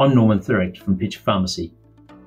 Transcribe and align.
I'm 0.00 0.14
Norman 0.14 0.38
Thurecht 0.38 0.78
from 0.78 0.96
Pitcher 0.96 1.18
Pharmacy, 1.18 1.74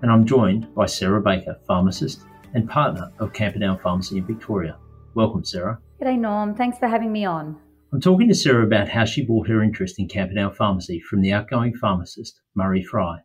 and 0.01 0.11
I'm 0.11 0.25
joined 0.25 0.75
by 0.75 0.87
Sarah 0.87 1.21
Baker, 1.21 1.57
pharmacist 1.65 2.23
and 2.53 2.69
partner 2.69 3.09
of 3.19 3.31
Camperdown 3.31 3.79
Pharmacy 3.79 4.17
in 4.17 4.27
Victoria. 4.27 4.77
Welcome, 5.15 5.45
Sarah. 5.45 5.79
G'day, 6.01 6.19
Norm. 6.19 6.53
Thanks 6.53 6.77
for 6.79 6.89
having 6.89 7.13
me 7.13 7.23
on. 7.23 7.55
I'm 7.93 8.01
talking 8.01 8.27
to 8.27 8.35
Sarah 8.35 8.65
about 8.65 8.89
how 8.89 9.05
she 9.05 9.25
brought 9.25 9.47
her 9.47 9.63
interest 9.63 9.99
in 9.99 10.09
Camperdown 10.09 10.53
Pharmacy 10.53 10.99
from 10.99 11.21
the 11.21 11.31
outgoing 11.31 11.73
pharmacist, 11.73 12.41
Murray 12.55 12.83
Fry. 12.83 13.19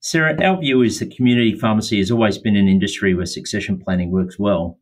Sarah, 0.00 0.36
our 0.44 0.60
view 0.60 0.82
is 0.82 0.98
that 0.98 1.14
community 1.14 1.56
pharmacy 1.56 1.98
has 1.98 2.10
always 2.10 2.38
been 2.38 2.56
an 2.56 2.66
industry 2.66 3.14
where 3.14 3.24
succession 3.24 3.78
planning 3.78 4.10
works 4.10 4.36
well 4.36 4.80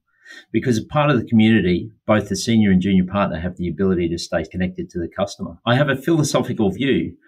because 0.51 0.79
as 0.79 0.85
part 0.85 1.11
of 1.11 1.21
the 1.21 1.29
community, 1.29 1.91
both 2.07 2.31
the 2.31 2.37
senior 2.37 2.71
and 2.71 2.81
junior 2.81 3.05
partner 3.05 3.39
have 3.39 3.59
the 3.59 3.69
ability 3.69 4.09
to 4.09 4.17
stay 4.17 4.45
connected 4.51 4.89
to 4.89 4.99
the 4.99 5.11
customer. 5.15 5.59
I 5.67 5.75
have 5.75 5.91
a 5.91 5.97
philosophical 5.97 6.71
view 6.71 7.19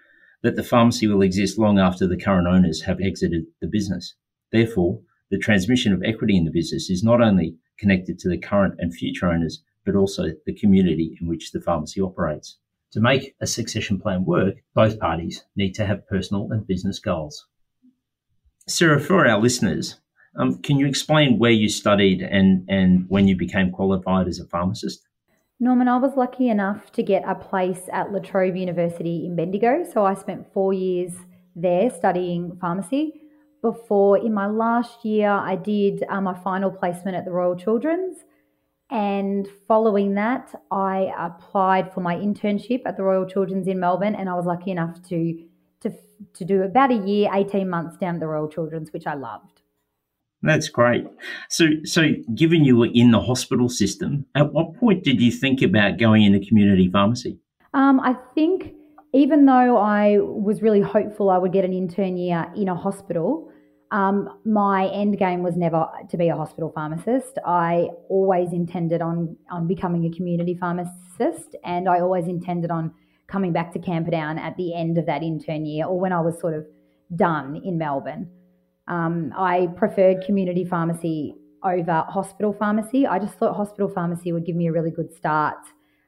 that 0.43 0.55
the 0.55 0.63
pharmacy 0.63 1.07
will 1.07 1.21
exist 1.21 1.57
long 1.57 1.79
after 1.79 2.05
the 2.05 2.17
current 2.17 2.47
owners 2.47 2.81
have 2.83 2.99
exited 3.01 3.45
the 3.61 3.67
business. 3.67 4.15
Therefore, 4.51 4.99
the 5.31 5.39
transmission 5.39 5.93
of 5.93 6.03
equity 6.03 6.37
in 6.37 6.45
the 6.45 6.51
business 6.51 6.89
is 6.89 7.03
not 7.03 7.21
only 7.21 7.55
connected 7.79 8.19
to 8.19 8.29
the 8.29 8.37
current 8.37 8.75
and 8.77 8.93
future 8.93 9.31
owners, 9.31 9.63
but 9.85 9.95
also 9.95 10.25
the 10.45 10.53
community 10.53 11.17
in 11.19 11.27
which 11.27 11.51
the 11.51 11.61
pharmacy 11.61 11.99
operates. 11.99 12.57
To 12.91 12.99
make 12.99 13.35
a 13.41 13.47
succession 13.47 13.99
plan 13.99 14.25
work, 14.25 14.55
both 14.75 14.99
parties 14.99 15.43
need 15.55 15.73
to 15.75 15.85
have 15.85 16.07
personal 16.07 16.51
and 16.51 16.67
business 16.67 16.99
goals. 16.99 17.47
Sarah, 18.67 18.99
for 18.99 19.27
our 19.27 19.41
listeners, 19.41 19.99
um, 20.37 20.61
can 20.61 20.77
you 20.77 20.85
explain 20.85 21.39
where 21.39 21.51
you 21.51 21.69
studied 21.69 22.21
and, 22.21 22.65
and 22.69 23.05
when 23.07 23.27
you 23.27 23.35
became 23.35 23.71
qualified 23.71 24.27
as 24.27 24.39
a 24.39 24.45
pharmacist? 24.45 25.01
Norman, 25.63 25.87
I 25.87 25.95
was 25.95 26.17
lucky 26.17 26.49
enough 26.49 26.91
to 26.91 27.01
get 27.01 27.23
a 27.25 27.35
place 27.35 27.87
at 27.93 28.11
La 28.11 28.19
Trobe 28.19 28.57
University 28.57 29.25
in 29.25 29.33
Bendigo. 29.33 29.85
So 29.93 30.05
I 30.05 30.13
spent 30.13 30.51
four 30.51 30.73
years 30.73 31.13
there 31.55 31.89
studying 31.89 32.57
pharmacy. 32.59 33.21
Before, 33.61 34.17
in 34.17 34.33
my 34.33 34.47
last 34.47 35.05
year, 35.05 35.29
I 35.29 35.55
did 35.55 36.03
uh, 36.09 36.19
my 36.19 36.37
final 36.37 36.69
placement 36.69 37.15
at 37.15 37.23
the 37.23 37.31
Royal 37.31 37.55
Children's. 37.55 38.17
And 38.89 39.47
following 39.65 40.15
that, 40.15 40.53
I 40.69 41.13
applied 41.17 41.93
for 41.93 42.01
my 42.01 42.17
internship 42.17 42.81
at 42.85 42.97
the 42.97 43.03
Royal 43.03 43.25
Children's 43.25 43.69
in 43.69 43.79
Melbourne. 43.79 44.15
And 44.15 44.27
I 44.27 44.33
was 44.33 44.45
lucky 44.45 44.71
enough 44.71 45.01
to, 45.03 45.47
to, 45.79 45.91
to 46.33 46.43
do 46.43 46.63
about 46.63 46.91
a 46.91 46.95
year, 46.95 47.29
18 47.33 47.69
months 47.69 47.95
down 47.95 48.15
at 48.15 48.19
the 48.19 48.27
Royal 48.27 48.49
Children's, 48.49 48.91
which 48.91 49.07
I 49.07 49.13
loved. 49.13 49.62
That's 50.43 50.67
great. 50.67 51.05
So, 51.49 51.67
so 51.85 52.09
given 52.35 52.65
you 52.65 52.75
were 52.75 52.89
in 52.93 53.11
the 53.11 53.21
hospital 53.21 53.69
system, 53.69 54.25
at 54.35 54.51
what 54.51 54.75
point 54.75 55.03
did 55.03 55.21
you 55.21 55.31
think 55.31 55.61
about 55.61 55.97
going 55.97 56.23
into 56.23 56.45
community 56.45 56.89
pharmacy? 56.91 57.39
Um, 57.73 58.01
I 58.01 58.15
think 58.35 58.73
even 59.13 59.45
though 59.45 59.77
I 59.77 60.17
was 60.19 60.61
really 60.61 60.81
hopeful 60.81 61.29
I 61.29 61.37
would 61.37 61.53
get 61.53 61.63
an 61.63 61.71
intern 61.71 62.17
year 62.17 62.51
in 62.55 62.67
a 62.67 62.75
hospital, 62.75 63.49
um, 63.91 64.27
my 64.43 64.87
end 64.87 65.17
game 65.17 65.43
was 65.43 65.55
never 65.55 65.87
to 66.09 66.17
be 66.17 66.27
a 66.27 66.35
hospital 66.35 66.71
pharmacist. 66.75 67.37
I 67.45 67.89
always 68.09 68.51
intended 68.51 69.01
on 69.01 69.37
on 69.49 69.67
becoming 69.67 70.05
a 70.05 70.11
community 70.15 70.57
pharmacist, 70.59 71.55
and 71.63 71.87
I 71.87 72.01
always 72.01 72.27
intended 72.27 72.69
on 72.69 72.91
coming 73.27 73.53
back 73.53 73.71
to 73.73 73.79
Camperdown 73.79 74.39
at 74.39 74.57
the 74.57 74.75
end 74.75 74.97
of 74.97 75.05
that 75.05 75.23
intern 75.23 75.65
year, 75.65 75.85
or 75.85 75.99
when 75.99 76.11
I 76.11 76.19
was 76.21 76.39
sort 76.39 76.53
of 76.53 76.65
done 77.15 77.61
in 77.63 77.77
Melbourne. 77.77 78.29
Um, 78.87 79.33
I 79.37 79.67
preferred 79.75 80.23
community 80.25 80.65
pharmacy 80.65 81.35
over 81.63 82.05
hospital 82.09 82.53
pharmacy. 82.53 83.07
I 83.07 83.19
just 83.19 83.35
thought 83.35 83.55
hospital 83.55 83.89
pharmacy 83.89 84.31
would 84.31 84.45
give 84.45 84.55
me 84.55 84.67
a 84.67 84.71
really 84.71 84.91
good 84.91 85.13
start 85.13 85.57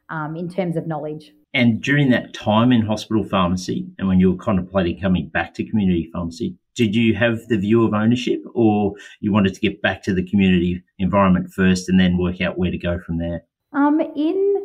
um, 0.09 0.35
in 0.35 0.49
terms 0.49 0.75
of 0.75 0.87
knowledge. 0.87 1.31
And 1.53 1.81
during 1.81 2.09
that 2.09 2.33
time 2.33 2.73
in 2.73 2.81
hospital 2.81 3.23
pharmacy, 3.23 3.87
and 3.97 4.07
when 4.09 4.19
you 4.19 4.31
were 4.31 4.37
contemplating 4.37 4.99
coming 4.99 5.29
back 5.29 5.53
to 5.53 5.63
community 5.63 6.09
pharmacy, 6.11 6.57
did 6.75 6.93
you 6.93 7.15
have 7.15 7.47
the 7.47 7.57
view 7.57 7.85
of 7.85 7.93
ownership, 7.93 8.43
or 8.53 8.93
you 9.21 9.31
wanted 9.31 9.53
to 9.53 9.61
get 9.61 9.81
back 9.81 10.03
to 10.03 10.13
the 10.13 10.23
community 10.23 10.83
environment 10.99 11.49
first 11.53 11.87
and 11.87 11.97
then 11.97 12.17
work 12.17 12.41
out 12.41 12.57
where 12.57 12.71
to 12.71 12.77
go 12.77 12.99
from 12.99 13.17
there? 13.17 13.45
Um, 13.71 14.01
in 14.01 14.55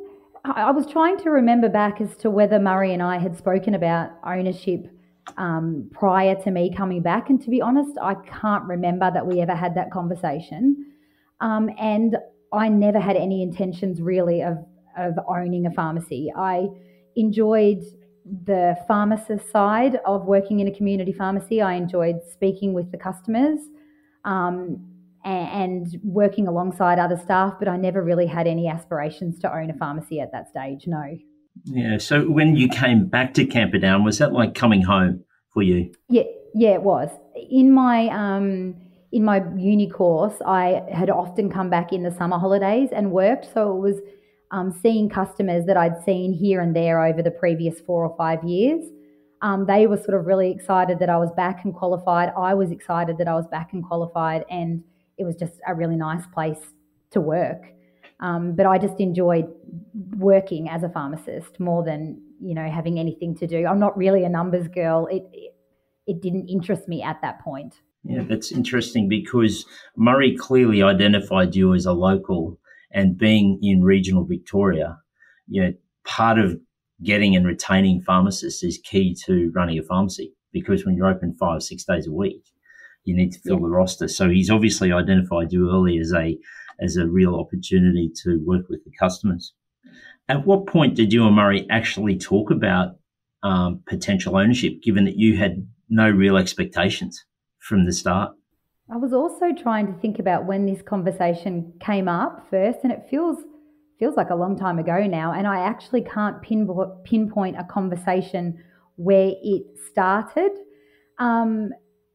I 0.45 0.71
was 0.71 0.87
trying 0.87 1.19
to 1.19 1.31
remember 1.31 1.69
back 1.69 2.01
as 2.01 2.17
to 2.17 2.31
whether 2.31 2.59
Murray 2.59 2.93
and 2.93 3.03
I 3.03 3.19
had 3.19 3.37
spoken 3.37 3.75
about 3.75 4.11
ownership 4.25 4.91
um, 5.37 5.89
prior 5.93 6.35
to 6.43 6.51
me 6.51 6.75
coming 6.75 7.03
back. 7.03 7.31
And 7.31 7.41
to 7.43 7.51
be 7.51 7.61
honest, 7.61 7.97
I 8.01 8.15
can't 8.15 8.65
remember 8.65 9.11
that 9.13 9.27
we 9.27 9.41
ever 9.41 9.55
had 9.55 9.75
that 9.75 9.91
conversation. 9.91 10.87
Um, 11.41 11.71
and 11.79 12.17
I 12.53 12.69
never 12.69 12.99
had 12.99 13.17
any 13.17 13.43
intentions 13.43 14.01
really 14.01 14.43
of, 14.43 14.59
of 14.97 15.15
owning 15.29 15.67
a 15.67 15.71
pharmacy. 15.71 16.33
I 16.37 16.69
enjoyed 17.17 17.83
the 18.45 18.77
pharmacist 18.87 19.51
side 19.51 19.99
of 20.05 20.27
working 20.27 20.61
in 20.61 20.69
a 20.69 20.71
community 20.71 21.13
pharmacy. 21.13 21.63
I 21.63 21.75
enjoyed 21.75 22.17
speaking 22.31 22.75
with 22.75 22.91
the 22.93 22.99
customers 22.99 23.61
um, 24.25 24.85
and, 25.25 25.49
and 25.95 26.01
working 26.03 26.47
alongside 26.47 26.99
other 26.99 27.17
staff, 27.17 27.55
but 27.59 27.69
I 27.69 27.77
never 27.77 28.03
really 28.03 28.27
had 28.27 28.47
any 28.47 28.69
aspirations 28.69 29.39
to 29.41 29.53
own 29.53 29.71
a 29.71 29.75
pharmacy 29.75 30.21
at 30.21 30.33
that 30.33 30.49
stage, 30.49 30.87
no. 30.87 31.19
Yeah. 31.65 31.99
So 31.99 32.23
when 32.23 32.57
you 32.57 32.69
came 32.69 33.07
back 33.07 33.35
to 33.35 33.47
Camperdown, 33.47 34.05
was 34.05 34.19
that 34.19 34.33
like 34.33 34.55
coming 34.55 34.83
home 34.83 35.25
for 35.53 35.63
you? 35.63 35.93
Yeah. 36.09 36.25
Yeah, 36.55 36.71
it 36.71 36.83
was. 36.83 37.11
In 37.51 37.73
my 37.73 38.09
um, 38.09 38.75
in 39.13 39.25
my 39.25 39.43
uni 39.57 39.89
course, 39.89 40.35
I 40.45 40.83
had 40.93 41.11
often 41.11 41.51
come 41.51 41.71
back 41.71 41.93
in 41.93 42.03
the 42.03 42.11
summer 42.11 42.39
holidays 42.39 42.91
and 42.93 43.13
worked. 43.13 43.53
So 43.53 43.77
it 43.77 43.81
was 43.81 43.97
um, 44.51 44.73
seeing 44.83 45.09
customers 45.09 45.67
that 45.67 45.77
I'd 45.77 46.03
seen 46.05 46.33
here 46.33 46.61
and 46.61 46.75
there 46.75 47.05
over 47.05 47.23
the 47.23 47.31
previous 47.31 47.81
four 47.81 48.05
or 48.05 48.17
five 48.17 48.43
years. 48.45 48.85
Um, 49.43 49.67
they 49.67 49.87
were 49.87 49.97
sort 49.97 50.15
of 50.15 50.27
really 50.27 50.51
excited 50.51 50.99
that 50.99 51.09
I 51.09 51.17
was 51.17 51.31
back 51.37 51.65
and 51.65 51.75
qualified. 51.75 52.33
I 52.37 52.55
was 52.55 52.71
excited 52.71 53.17
that 53.19 53.29
I 53.29 53.35
was 53.35 53.47
back 53.47 53.73
and 53.73 53.85
qualified, 53.85 54.45
and 54.51 54.83
it 55.19 55.25
was 55.25 55.37
just 55.37 55.55
a 55.67 55.75
really 55.75 55.97
nice 55.97 56.27
place 56.35 56.59
to 57.13 57.21
work. 57.21 57.63
Um, 58.21 58.55
but 58.55 58.67
I 58.67 58.77
just 58.77 59.01
enjoyed 59.01 59.47
working 60.17 60.69
as 60.69 60.83
a 60.83 60.89
pharmacist 60.89 61.59
more 61.61 61.85
than 61.85 62.21
you 62.41 62.55
know 62.55 62.69
having 62.69 62.99
anything 62.99 63.37
to 63.37 63.47
do. 63.47 63.67
I'm 63.67 63.79
not 63.79 63.97
really 63.97 64.25
a 64.25 64.29
numbers 64.29 64.69
girl. 64.69 65.07
It 65.07 65.23
it, 65.33 65.55
it 66.07 66.23
didn't 66.23 66.49
interest 66.49 66.89
me 66.89 67.03
at 67.03 67.21
that 67.23 67.41
point. 67.43 67.81
Yeah, 68.05 68.23
that's 68.23 68.51
interesting 68.51 69.09
because 69.09 69.67
Murray 69.97 70.35
clearly 70.35 70.83
identified 70.83 71.55
you 71.55 71.75
as 71.75 71.85
a 71.85 71.93
local, 71.93 72.59
and 72.93 73.19
being 73.19 73.59
in 73.63 73.83
regional 73.83 74.25
Victoria, 74.25 74.99
you 75.49 75.63
know, 75.63 75.73
part 76.05 76.39
of 76.39 76.59
getting 77.03 77.37
and 77.37 77.47
retaining 77.47 78.01
pharmacists 78.01 78.63
is 78.63 78.79
key 78.79 79.15
to 79.27 79.51
running 79.55 79.79
a 79.79 79.83
pharmacy 79.83 80.33
because 80.53 80.85
when 80.85 80.97
you're 80.97 81.11
open 81.11 81.35
five 81.39 81.63
six 81.63 81.85
days 81.85 82.07
a 82.07 82.13
week, 82.13 82.43
you 83.05 83.15
need 83.15 83.33
to 83.33 83.41
fill 83.41 83.57
yeah. 83.57 83.63
the 83.63 83.69
roster. 83.69 84.09
So 84.09 84.29
he's 84.29 84.51
obviously 84.51 84.93
identified 84.93 85.53
you 85.53 85.71
early 85.71 85.99
as 85.99 86.13
a 86.13 86.39
as 86.81 86.97
a 86.97 87.07
real 87.07 87.37
opportunity 87.37 88.11
to 88.23 88.41
work 88.45 88.69
with 88.69 88.83
the 88.85 88.91
customers. 88.99 89.53
At 90.31 90.47
what 90.47 90.69
point 90.69 90.95
did 90.95 91.13
you 91.13 91.27
and 91.27 91.35
Murray 91.35 91.67
actually 91.71 92.17
talk 92.17 92.53
about 92.53 92.95
um, 93.43 93.83
potential 93.89 94.37
ownership, 94.37 94.81
given 94.81 95.05
that 95.07 95.17
you 95.17 95.37
had 95.37 95.67
no 95.89 96.09
real 96.09 96.37
expectations 96.37 97.25
from 97.59 97.85
the 97.85 97.93
start? 97.93 98.31
I 98.93 98.97
was 98.97 99.13
also 99.13 99.53
trying 99.61 99.93
to 99.93 100.01
think 100.01 100.21
about 100.21 100.47
when 100.47 100.67
this 100.67 100.83
conversation 100.83 101.73
came 101.81 102.07
up 102.07 102.47
first, 102.49 102.79
and 102.85 102.93
it 102.93 103.09
feels 103.11 103.39
feels 103.99 104.15
like 104.17 104.31
a 104.31 104.37
long 104.37 104.57
time 104.57 104.79
ago 104.79 105.05
now. 105.05 105.33
And 105.33 105.49
I 105.49 105.67
actually 105.67 106.03
can't 106.03 106.41
pinpoint 106.43 107.57
a 107.59 107.65
conversation 107.65 108.63
where 108.95 109.33
it 109.43 109.63
started. 109.91 110.53
Um, 111.19 111.71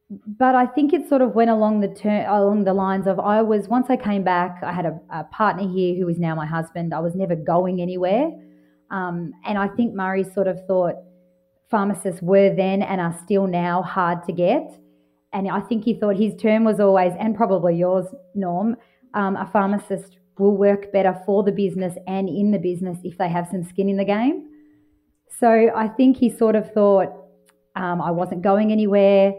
but 0.08 0.54
I 0.54 0.66
think 0.66 0.92
it 0.92 1.08
sort 1.08 1.20
of 1.20 1.34
went 1.34 1.50
along 1.50 1.80
the 1.80 1.88
turn 1.88 2.26
along 2.26 2.64
the 2.64 2.72
lines 2.72 3.06
of 3.06 3.18
I 3.18 3.42
was 3.42 3.68
once 3.68 3.86
I 3.90 3.96
came 3.96 4.22
back, 4.22 4.62
I 4.62 4.72
had 4.72 4.86
a, 4.86 5.00
a 5.10 5.24
partner 5.24 5.68
here 5.68 5.96
who 5.96 6.08
is 6.08 6.18
now 6.18 6.34
my 6.34 6.46
husband. 6.46 6.94
I 6.94 7.00
was 7.00 7.14
never 7.16 7.34
going 7.34 7.80
anywhere, 7.80 8.30
um, 8.90 9.32
and 9.44 9.58
I 9.58 9.68
think 9.68 9.94
Murray 9.94 10.22
sort 10.22 10.46
of 10.46 10.64
thought 10.66 10.94
pharmacists 11.70 12.22
were 12.22 12.54
then 12.54 12.82
and 12.82 13.00
are 13.00 13.18
still 13.24 13.48
now 13.48 13.82
hard 13.82 14.24
to 14.26 14.32
get. 14.32 14.80
And 15.32 15.50
I 15.50 15.60
think 15.60 15.84
he 15.84 15.98
thought 15.98 16.16
his 16.16 16.34
term 16.36 16.62
was 16.62 16.78
always, 16.78 17.12
and 17.18 17.34
probably 17.34 17.76
yours, 17.76 18.06
Norm, 18.34 18.76
um, 19.14 19.34
a 19.36 19.44
pharmacist 19.52 20.18
will 20.38 20.56
work 20.56 20.92
better 20.92 21.20
for 21.26 21.42
the 21.42 21.50
business 21.50 21.94
and 22.06 22.28
in 22.28 22.52
the 22.52 22.58
business 22.58 22.98
if 23.02 23.18
they 23.18 23.28
have 23.28 23.48
some 23.48 23.64
skin 23.64 23.88
in 23.88 23.96
the 23.96 24.04
game. 24.04 24.48
So 25.40 25.70
I 25.74 25.88
think 25.88 26.16
he 26.16 26.30
sort 26.30 26.54
of 26.54 26.72
thought 26.72 27.08
um, 27.74 28.00
I 28.00 28.12
wasn't 28.12 28.42
going 28.42 28.70
anywhere 28.70 29.34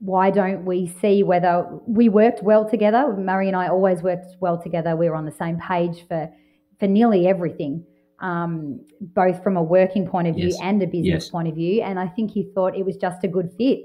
why 0.00 0.30
don't 0.30 0.64
we 0.64 0.86
see 1.00 1.22
whether 1.22 1.66
we 1.86 2.08
worked 2.08 2.42
well 2.42 2.68
together? 2.68 3.14
Murray 3.16 3.48
and 3.48 3.56
I 3.56 3.68
always 3.68 4.02
worked 4.02 4.36
well 4.40 4.60
together. 4.60 4.96
We 4.96 5.08
were 5.08 5.14
on 5.14 5.26
the 5.26 5.32
same 5.32 5.58
page 5.58 6.06
for 6.08 6.30
for 6.78 6.88
nearly 6.88 7.26
everything, 7.28 7.84
um, 8.20 8.80
both 9.00 9.42
from 9.42 9.58
a 9.58 9.62
working 9.62 10.08
point 10.08 10.28
of 10.28 10.34
view 10.34 10.48
yes. 10.48 10.58
and 10.62 10.82
a 10.82 10.86
business 10.86 11.24
yes. 11.24 11.28
point 11.28 11.48
of 11.48 11.54
view. 11.54 11.82
And 11.82 12.00
I 12.00 12.08
think 12.08 12.30
he 12.30 12.50
thought 12.54 12.74
it 12.74 12.86
was 12.86 12.96
just 12.96 13.22
a 13.22 13.28
good 13.28 13.50
fit. 13.58 13.80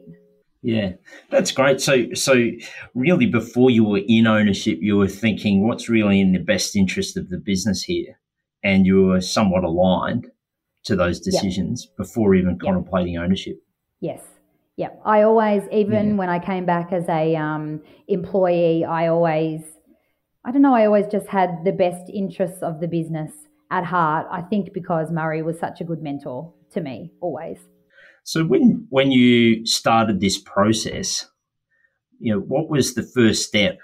Yeah, 0.61 0.93
that's 1.29 1.51
great. 1.51 1.79
So, 1.79 2.07
so 2.15 2.49
really, 2.95 3.27
before 3.27 3.69
you 3.69 3.83
were 3.83 4.01
in 4.07 4.25
ownership, 4.25 4.79
you 4.81 4.97
were 4.97 5.07
thinking, 5.07 5.67
what's 5.67 5.89
really 5.89 6.19
in 6.19 6.31
the 6.31 6.39
best 6.39 6.75
interest 6.75 7.17
of 7.17 7.29
the 7.29 7.37
business 7.37 7.83
here, 7.83 8.19
and 8.63 8.85
you 8.85 9.03
were 9.03 9.21
somewhat 9.21 9.63
aligned 9.63 10.31
to 10.85 10.95
those 10.95 11.19
decisions 11.19 11.85
yep. 11.85 11.97
before 11.97 12.33
even 12.33 12.51
yep. 12.51 12.59
contemplating 12.61 13.17
ownership. 13.17 13.61
Yes, 13.99 14.21
Yeah, 14.77 14.89
I 15.05 15.21
always, 15.21 15.63
even 15.71 16.09
yeah. 16.09 16.15
when 16.15 16.29
I 16.29 16.39
came 16.39 16.65
back 16.65 16.91
as 16.91 17.07
a 17.07 17.35
um, 17.35 17.81
employee, 18.07 18.83
I 18.83 19.07
always, 19.07 19.61
I 20.43 20.51
don't 20.51 20.61
know, 20.61 20.75
I 20.75 20.85
always 20.85 21.07
just 21.07 21.27
had 21.27 21.63
the 21.63 21.71
best 21.71 22.09
interests 22.09 22.61
of 22.61 22.81
the 22.81 22.87
business 22.87 23.31
at 23.71 23.85
heart. 23.85 24.27
I 24.29 24.41
think 24.41 24.73
because 24.73 25.11
Murray 25.11 25.41
was 25.41 25.57
such 25.59 25.79
a 25.79 25.85
good 25.85 26.03
mentor 26.03 26.53
to 26.73 26.81
me, 26.81 27.11
always. 27.21 27.59
So 28.23 28.43
when 28.43 28.87
when 28.89 29.11
you 29.11 29.65
started 29.65 30.19
this 30.19 30.37
process, 30.37 31.29
you 32.19 32.33
know, 32.33 32.39
what 32.39 32.69
was 32.69 32.95
the 32.95 33.03
first 33.03 33.47
step? 33.47 33.77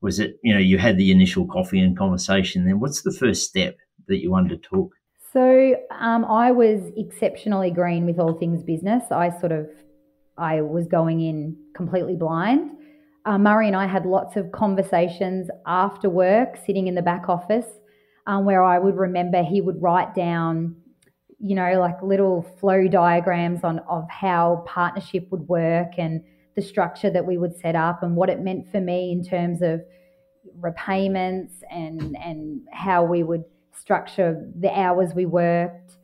Was 0.00 0.20
it, 0.20 0.38
you 0.42 0.54
know, 0.54 0.60
you 0.60 0.78
had 0.78 0.96
the 0.96 1.10
initial 1.10 1.46
coffee 1.46 1.80
and 1.80 1.98
conversation. 1.98 2.64
Then 2.64 2.80
what's 2.80 3.02
the 3.02 3.12
first 3.12 3.42
step 3.48 3.76
that 4.06 4.22
you 4.22 4.34
undertook? 4.34 4.90
So 5.32 5.76
um, 5.90 6.24
I 6.24 6.52
was 6.52 6.80
exceptionally 6.96 7.70
green 7.70 8.06
with 8.06 8.18
all 8.18 8.32
things 8.32 8.62
business. 8.62 9.02
I 9.10 9.30
sort 9.40 9.52
of 9.52 9.68
I 10.38 10.62
was 10.62 10.86
going 10.86 11.20
in 11.20 11.56
completely 11.74 12.16
blind. 12.16 12.70
Uh, 13.24 13.38
Murray 13.38 13.66
and 13.66 13.76
I 13.76 13.86
had 13.86 14.06
lots 14.06 14.36
of 14.36 14.52
conversations 14.52 15.50
after 15.66 16.08
work, 16.08 16.58
sitting 16.64 16.86
in 16.86 16.94
the 16.94 17.02
back 17.02 17.28
office, 17.28 17.66
um, 18.26 18.44
where 18.44 18.62
I 18.62 18.78
would 18.78 18.96
remember 18.96 19.42
he 19.42 19.60
would 19.60 19.80
write 19.82 20.14
down, 20.14 20.76
you 21.38 21.54
know, 21.54 21.78
like 21.78 22.02
little 22.02 22.42
flow 22.58 22.88
diagrams 22.88 23.64
on 23.64 23.80
of 23.80 24.08
how 24.08 24.64
partnership 24.66 25.28
would 25.30 25.46
work 25.48 25.92
and 25.98 26.22
the 26.56 26.62
structure 26.62 27.10
that 27.10 27.26
we 27.26 27.36
would 27.36 27.56
set 27.56 27.76
up 27.76 28.02
and 28.02 28.16
what 28.16 28.28
it 28.28 28.40
meant 28.40 28.70
for 28.70 28.80
me 28.80 29.12
in 29.12 29.22
terms 29.22 29.62
of 29.62 29.80
repayments 30.60 31.52
and 31.70 32.16
and 32.16 32.62
how 32.72 33.04
we 33.04 33.22
would 33.22 33.44
structure 33.78 34.50
the 34.58 34.70
hours 34.78 35.14
we 35.14 35.26
worked. 35.26 35.96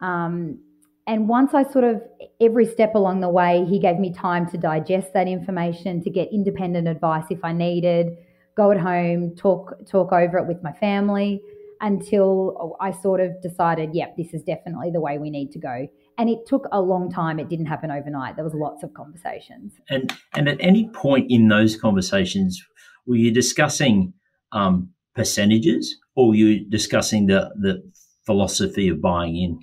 Um, 0.00 0.60
and 1.06 1.28
once 1.28 1.54
I 1.54 1.62
sort 1.64 1.84
of, 1.84 2.02
every 2.40 2.66
step 2.66 2.94
along 2.94 3.20
the 3.20 3.28
way, 3.28 3.64
he 3.64 3.78
gave 3.78 3.98
me 3.98 4.12
time 4.12 4.48
to 4.50 4.58
digest 4.58 5.12
that 5.14 5.28
information, 5.28 6.02
to 6.02 6.10
get 6.10 6.28
independent 6.32 6.88
advice 6.88 7.24
if 7.30 7.44
I 7.44 7.52
needed, 7.52 8.16
go 8.56 8.70
at 8.70 8.78
home, 8.78 9.34
talk, 9.36 9.74
talk 9.86 10.12
over 10.12 10.38
it 10.38 10.46
with 10.46 10.62
my 10.62 10.72
family 10.72 11.40
until 11.80 12.76
I 12.80 12.90
sort 12.90 13.20
of 13.20 13.40
decided, 13.40 13.90
yep, 13.92 14.16
this 14.16 14.34
is 14.34 14.42
definitely 14.42 14.90
the 14.90 15.00
way 15.00 15.18
we 15.18 15.30
need 15.30 15.52
to 15.52 15.58
go. 15.58 15.88
And 16.16 16.28
it 16.28 16.46
took 16.46 16.66
a 16.72 16.80
long 16.80 17.10
time. 17.10 17.38
It 17.38 17.48
didn't 17.48 17.66
happen 17.66 17.90
overnight. 17.92 18.34
There 18.34 18.44
was 18.44 18.54
lots 18.54 18.82
of 18.82 18.92
conversations. 18.94 19.74
And 19.88 20.12
and 20.34 20.48
at 20.48 20.56
any 20.58 20.90
point 20.90 21.26
in 21.30 21.46
those 21.46 21.76
conversations, 21.76 22.60
were 23.06 23.14
you 23.14 23.32
discussing 23.32 24.14
um, 24.50 24.90
percentages, 25.14 25.96
or 26.16 26.28
were 26.28 26.34
you 26.34 26.68
discussing 26.68 27.26
the 27.26 27.52
the 27.60 27.88
philosophy 28.26 28.88
of 28.88 29.00
buying 29.00 29.36
in? 29.36 29.60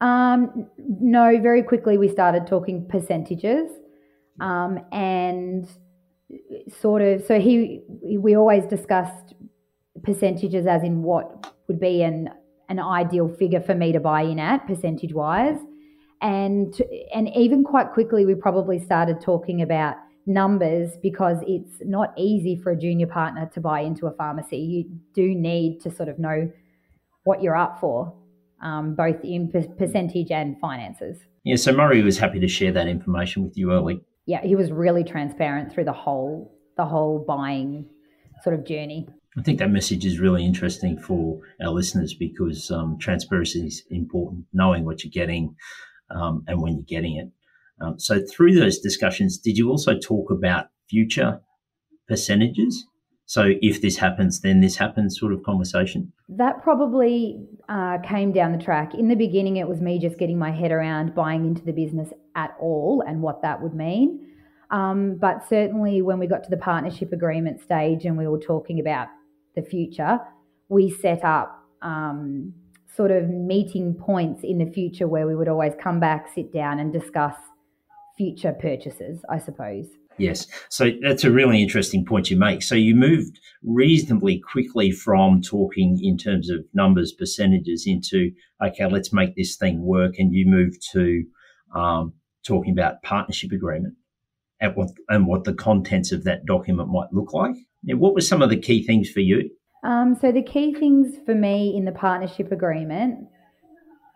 Um, 0.00 0.68
no, 0.78 1.40
very 1.40 1.62
quickly 1.62 1.98
we 1.98 2.08
started 2.08 2.46
talking 2.46 2.86
percentages, 2.88 3.70
um, 4.40 4.78
and 4.92 5.68
sort 6.80 7.02
of. 7.02 7.24
So 7.24 7.40
he, 7.40 7.82
we 8.18 8.36
always 8.36 8.64
discussed 8.66 9.34
percentages 10.02 10.66
as 10.66 10.82
in 10.84 11.02
what 11.02 11.52
would 11.66 11.80
be 11.80 12.02
an 12.02 12.30
an 12.68 12.78
ideal 12.78 13.28
figure 13.28 13.60
for 13.60 13.74
me 13.74 13.92
to 13.92 14.00
buy 14.00 14.22
in 14.22 14.38
at 14.38 14.66
percentage 14.66 15.14
wise, 15.14 15.58
and 16.22 16.80
and 17.12 17.28
even 17.34 17.64
quite 17.64 17.92
quickly 17.92 18.24
we 18.24 18.34
probably 18.34 18.78
started 18.78 19.20
talking 19.20 19.62
about 19.62 19.96
numbers 20.26 20.92
because 21.02 21.38
it's 21.46 21.80
not 21.80 22.12
easy 22.16 22.54
for 22.54 22.70
a 22.70 22.76
junior 22.76 23.06
partner 23.06 23.50
to 23.54 23.60
buy 23.60 23.80
into 23.80 24.06
a 24.06 24.12
pharmacy. 24.12 24.58
You 24.58 24.84
do 25.14 25.34
need 25.34 25.80
to 25.80 25.90
sort 25.90 26.08
of 26.08 26.20
know 26.20 26.52
what 27.24 27.42
you're 27.42 27.56
up 27.56 27.80
for 27.80 28.14
um, 28.62 28.94
both 28.94 29.22
in 29.22 29.50
percentage 29.78 30.30
and 30.30 30.58
finances. 30.60 31.18
Yeah, 31.44 31.56
so 31.56 31.72
Murray 31.72 32.02
was 32.02 32.18
happy 32.18 32.40
to 32.40 32.48
share 32.48 32.72
that 32.72 32.88
information 32.88 33.44
with 33.44 33.56
you 33.56 33.72
early. 33.72 34.00
Yeah, 34.26 34.42
he 34.42 34.54
was 34.54 34.70
really 34.70 35.04
transparent 35.04 35.72
through 35.72 35.84
the 35.84 35.92
whole 35.92 36.54
the 36.76 36.84
whole 36.84 37.24
buying 37.26 37.86
sort 38.42 38.54
of 38.54 38.64
journey. 38.64 39.08
I 39.36 39.42
think 39.42 39.58
that 39.58 39.70
message 39.70 40.04
is 40.04 40.18
really 40.18 40.44
interesting 40.44 40.98
for 40.98 41.40
our 41.62 41.70
listeners 41.70 42.14
because 42.14 42.70
um, 42.70 42.98
transparency 42.98 43.66
is 43.66 43.84
important, 43.90 44.46
knowing 44.52 44.84
what 44.84 45.04
you're 45.04 45.10
getting 45.10 45.54
um, 46.10 46.44
and 46.48 46.60
when 46.60 46.74
you're 46.74 47.00
getting 47.00 47.16
it. 47.16 47.30
Um, 47.80 47.98
so, 47.98 48.20
through 48.30 48.54
those 48.54 48.80
discussions, 48.80 49.38
did 49.38 49.56
you 49.56 49.70
also 49.70 49.96
talk 49.98 50.30
about 50.30 50.66
future 50.90 51.40
percentages? 52.08 52.84
So 53.28 53.52
if 53.60 53.82
this 53.82 53.98
happens, 53.98 54.40
then 54.40 54.60
this 54.60 54.76
happens 54.76 55.20
sort 55.20 55.34
of 55.34 55.42
conversation? 55.42 56.10
That 56.30 56.62
probably 56.62 57.46
uh, 57.68 57.98
came 57.98 58.32
down 58.32 58.52
the 58.52 58.64
track. 58.64 58.94
In 58.94 59.08
the 59.08 59.16
beginning, 59.16 59.58
it 59.58 59.68
was 59.68 59.82
me 59.82 59.98
just 59.98 60.18
getting 60.18 60.38
my 60.38 60.50
head 60.50 60.72
around 60.72 61.14
buying 61.14 61.44
into 61.44 61.62
the 61.62 61.72
business 61.72 62.08
at 62.36 62.56
all 62.58 63.04
and 63.06 63.20
what 63.20 63.42
that 63.42 63.60
would 63.60 63.74
mean. 63.74 64.26
Um, 64.70 65.18
but 65.20 65.46
certainly, 65.46 66.00
when 66.00 66.18
we 66.18 66.26
got 66.26 66.42
to 66.44 66.50
the 66.50 66.56
partnership 66.56 67.12
agreement 67.12 67.60
stage 67.60 68.06
and 68.06 68.16
we 68.16 68.26
were 68.26 68.38
talking 68.38 68.80
about 68.80 69.08
the 69.54 69.60
future, 69.60 70.20
we 70.70 70.88
set 70.88 71.22
up 71.22 71.62
um, 71.82 72.54
sort 72.96 73.10
of 73.10 73.28
meeting 73.28 73.92
points 73.92 74.40
in 74.42 74.56
the 74.56 74.72
future 74.72 75.06
where 75.06 75.26
we 75.26 75.36
would 75.36 75.48
always 75.48 75.74
come 75.78 76.00
back, 76.00 76.28
sit 76.34 76.50
down, 76.50 76.78
and 76.78 76.94
discuss 76.94 77.34
future 78.16 78.54
purchases, 78.58 79.20
I 79.28 79.38
suppose. 79.38 79.86
Yes. 80.18 80.46
So 80.68 80.90
that's 81.02 81.24
a 81.24 81.30
really 81.30 81.62
interesting 81.62 82.04
point 82.04 82.30
you 82.30 82.36
make. 82.36 82.62
So 82.62 82.74
you 82.74 82.94
moved 82.94 83.38
reasonably 83.62 84.40
quickly 84.40 84.90
from 84.90 85.40
talking 85.42 85.98
in 86.02 86.16
terms 86.16 86.50
of 86.50 86.64
numbers, 86.74 87.12
percentages 87.12 87.84
into, 87.86 88.32
okay, 88.62 88.86
let's 88.86 89.12
make 89.12 89.36
this 89.36 89.56
thing 89.56 89.82
work. 89.82 90.14
And 90.18 90.32
you 90.32 90.46
moved 90.46 90.82
to 90.92 91.24
um, 91.74 92.12
talking 92.44 92.72
about 92.72 93.02
partnership 93.02 93.52
agreement 93.52 93.94
and 94.60 94.74
what, 94.74 94.90
and 95.08 95.26
what 95.26 95.44
the 95.44 95.54
contents 95.54 96.12
of 96.12 96.24
that 96.24 96.46
document 96.46 96.88
might 96.88 97.12
look 97.12 97.32
like. 97.32 97.54
Now, 97.84 97.96
what 97.96 98.14
were 98.14 98.20
some 98.20 98.42
of 98.42 98.50
the 98.50 98.56
key 98.56 98.84
things 98.84 99.10
for 99.10 99.20
you? 99.20 99.50
Um, 99.84 100.16
so 100.20 100.32
the 100.32 100.42
key 100.42 100.74
things 100.74 101.14
for 101.24 101.34
me 101.34 101.76
in 101.76 101.84
the 101.84 101.92
partnership 101.92 102.50
agreement 102.50 103.28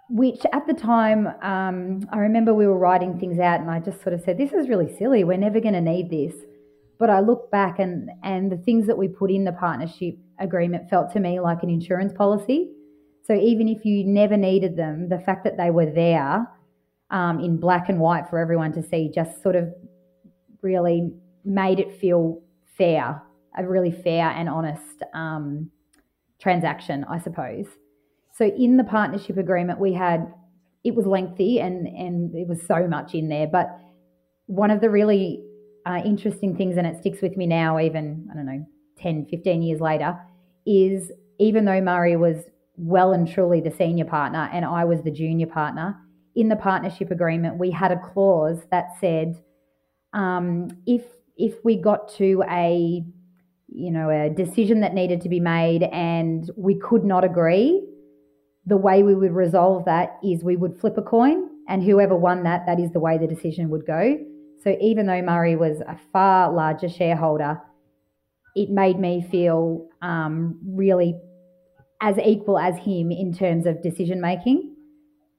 which 0.08 0.40
at 0.52 0.66
the 0.66 0.75
time, 0.75 1.28
um, 1.43 2.06
I 2.12 2.19
remember 2.19 2.52
we 2.52 2.66
were 2.66 2.78
writing 2.78 3.19
things 3.19 3.38
out 3.38 3.60
and 3.60 3.70
I 3.70 3.81
just 3.81 4.02
sort 4.02 4.12
of 4.12 4.22
said, 4.22 4.37
this 4.37 4.52
is 4.52 4.69
really 4.69 4.94
silly. 4.99 5.25
We're 5.25 5.37
never 5.37 5.60
going 5.60 5.75
to 5.75 5.81
need 5.81 6.10
this. 6.10 6.34
But 6.99 7.10
I 7.10 7.20
look 7.20 7.50
back 7.50 7.78
and, 7.78 8.10
and 8.22 8.52
the 8.52 8.58
things 8.58 8.87
that 8.87 8.99
we 8.99 9.08
put 9.08 9.31
in 9.31 9.44
the 9.44 9.52
partnership 9.52 10.16
agreement 10.38 10.90
felt 10.90 11.12
to 11.14 11.20
me 11.20 11.40
like 11.40 11.62
an 11.62 11.70
insurance 11.70 12.12
policy. 12.12 12.70
So 13.25 13.34
even 13.34 13.69
if 13.69 13.84
you 13.84 14.04
never 14.04 14.37
needed 14.37 14.76
them, 14.76 15.08
the 15.08 15.19
fact 15.19 15.44
that 15.44 15.56
they 15.56 15.70
were 15.70 15.90
there 15.90 16.46
um, 17.10 17.41
in 17.41 17.56
black 17.56 17.88
and 17.88 17.98
white 17.98 18.29
for 18.29 18.38
everyone 18.38 18.72
to 18.72 18.82
see 18.82 19.10
just 19.15 19.43
sort 19.43 19.56
of 19.56 19.72
really 20.62 21.12
made 21.44 21.81
it 21.81 21.98
feel 22.00 22.43
fair, 22.77 23.22
a 23.56 23.67
really 23.67 23.93
fair 23.93 24.29
and 24.31 24.48
honest 24.48 25.03
um, 25.15 25.70
transaction, 26.41 27.05
I 27.05 27.19
suppose. 27.19 27.67
So 28.32 28.46
in 28.46 28.77
the 28.77 28.84
partnership 28.84 29.36
agreement, 29.36 29.79
we 29.79 29.93
had 29.93 30.32
it 30.84 30.94
was 30.94 31.06
lengthy 31.06 31.60
and 31.60 31.86
and 31.86 32.34
it 32.34 32.48
was 32.48 32.60
so 32.67 32.86
much 32.89 33.15
in 33.15 33.29
there. 33.29 33.46
But 33.46 33.69
one 34.46 34.70
of 34.70 34.81
the 34.81 34.91
really 34.91 35.44
uh, 35.86 36.01
interesting 36.05 36.56
things, 36.56 36.77
and 36.77 36.86
it 36.86 36.98
sticks 37.01 37.20
with 37.22 37.36
me 37.36 37.46
now, 37.46 37.79
even 37.79 38.29
I 38.31 38.34
don't 38.34 38.46
know, 38.46 38.67
10, 38.98 39.27
15 39.31 39.62
years 39.62 39.81
later, 39.81 40.19
is 40.67 41.10
even 41.39 41.65
though 41.65 41.81
Murray 41.81 42.17
was 42.17 42.36
well 42.77 43.12
and 43.12 43.31
truly 43.31 43.60
the 43.60 43.70
senior 43.70 44.05
partner 44.05 44.48
and 44.53 44.65
I 44.65 44.84
was 44.84 45.03
the 45.03 45.10
junior 45.10 45.46
partner, 45.46 45.96
in 46.34 46.48
the 46.48 46.56
partnership 46.56 47.10
agreement, 47.10 47.58
we 47.58 47.70
had 47.70 47.93
a 47.93 47.98
clause 47.98 48.60
that 48.70 48.86
said 49.01 49.43
um, 50.12 50.69
if 50.86 51.03
if 51.36 51.55
we 51.65 51.77
got 51.77 52.12
to 52.17 52.43
a 52.51 53.05
you 53.69 53.91
know 53.91 54.10
a 54.10 54.31
decision 54.31 54.81
that 54.81 54.94
needed 54.94 55.20
to 55.22 55.29
be 55.29 55.41
made 55.41 55.82
and 55.84 56.51
we 56.56 56.79
could 56.79 57.05
not 57.05 57.24
agree 57.24 57.82
the 58.66 58.76
way 58.76 59.02
we 59.02 59.14
would 59.14 59.32
resolve 59.32 59.84
that 59.86 60.19
is 60.22 60.44
we 60.44 60.56
would 60.56 60.78
flip 60.78 60.96
a 60.96 61.02
coin, 61.02 61.48
and 61.69 61.82
whoever 61.82 62.16
won 62.16 62.42
that, 62.44 62.66
that 62.66 62.78
is 62.78 62.92
the 62.92 63.00
way 63.00 63.19
the 63.19 63.26
decision 63.26 63.70
would 63.70 63.86
go. 63.86 64.19
So 64.62 64.76
even 64.81 65.06
though 65.06 65.22
Murray 65.22 65.56
was 65.56 65.81
a 65.81 65.98
far 66.12 66.52
larger 66.52 66.88
shareholder, 66.88 67.60
it 68.54 68.70
made 68.70 68.98
me 68.98 69.26
feel 69.31 69.88
um, 70.02 70.60
really 70.64 71.19
as 72.00 72.19
equal 72.19 72.58
as 72.58 72.76
him 72.76 73.10
in 73.10 73.32
terms 73.32 73.66
of 73.66 73.82
decision 73.82 74.20
making, 74.20 74.74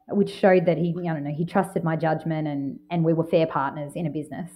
which 0.09 0.33
showed 0.33 0.65
that 0.65 0.77
he, 0.77 0.93
I 0.99 1.13
don't 1.13 1.23
know, 1.23 1.33
he 1.35 1.45
trusted 1.45 1.83
my 1.83 1.95
judgment 1.95 2.47
and 2.47 2.79
and 2.89 3.03
we 3.03 3.13
were 3.13 3.25
fair 3.25 3.47
partners 3.47 3.93
in 3.95 4.05
a 4.05 4.09
business. 4.09 4.49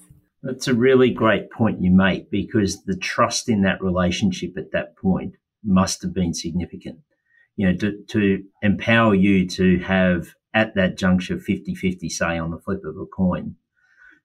That's 0.43 0.67
a 0.67 0.73
really 0.73 1.11
great 1.11 1.51
point 1.51 1.81
you 1.81 1.91
make 1.91 2.29
because 2.29 2.83
the 2.83 2.95
trust 2.97 3.49
in 3.49 3.61
that 3.63 3.81
relationship 3.81 4.57
at 4.57 4.71
that 4.71 4.97
point 4.97 5.35
must 5.63 6.01
have 6.01 6.13
been 6.13 6.33
significant 6.33 6.99
you 7.57 7.67
know, 7.67 7.75
to, 7.77 8.01
to 8.07 8.43
empower 8.61 9.13
you 9.13 9.45
to 9.49 9.79
have 9.79 10.35
at 10.53 10.73
that 10.75 10.97
juncture 10.97 11.37
50 11.37 11.75
50 11.75 12.09
say 12.09 12.37
on 12.37 12.51
the 12.51 12.59
flip 12.59 12.83
of 12.85 12.95
a 12.97 13.05
coin 13.05 13.55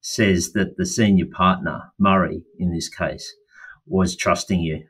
says 0.01 0.53
that 0.53 0.77
the 0.77 0.87
senior 0.87 1.27
partner, 1.27 1.93
Murray 1.99 2.43
in 2.59 2.73
this 2.73 2.89
case, 2.89 3.35
was 3.87 4.15
trusting 4.15 4.61
you. 4.61 4.85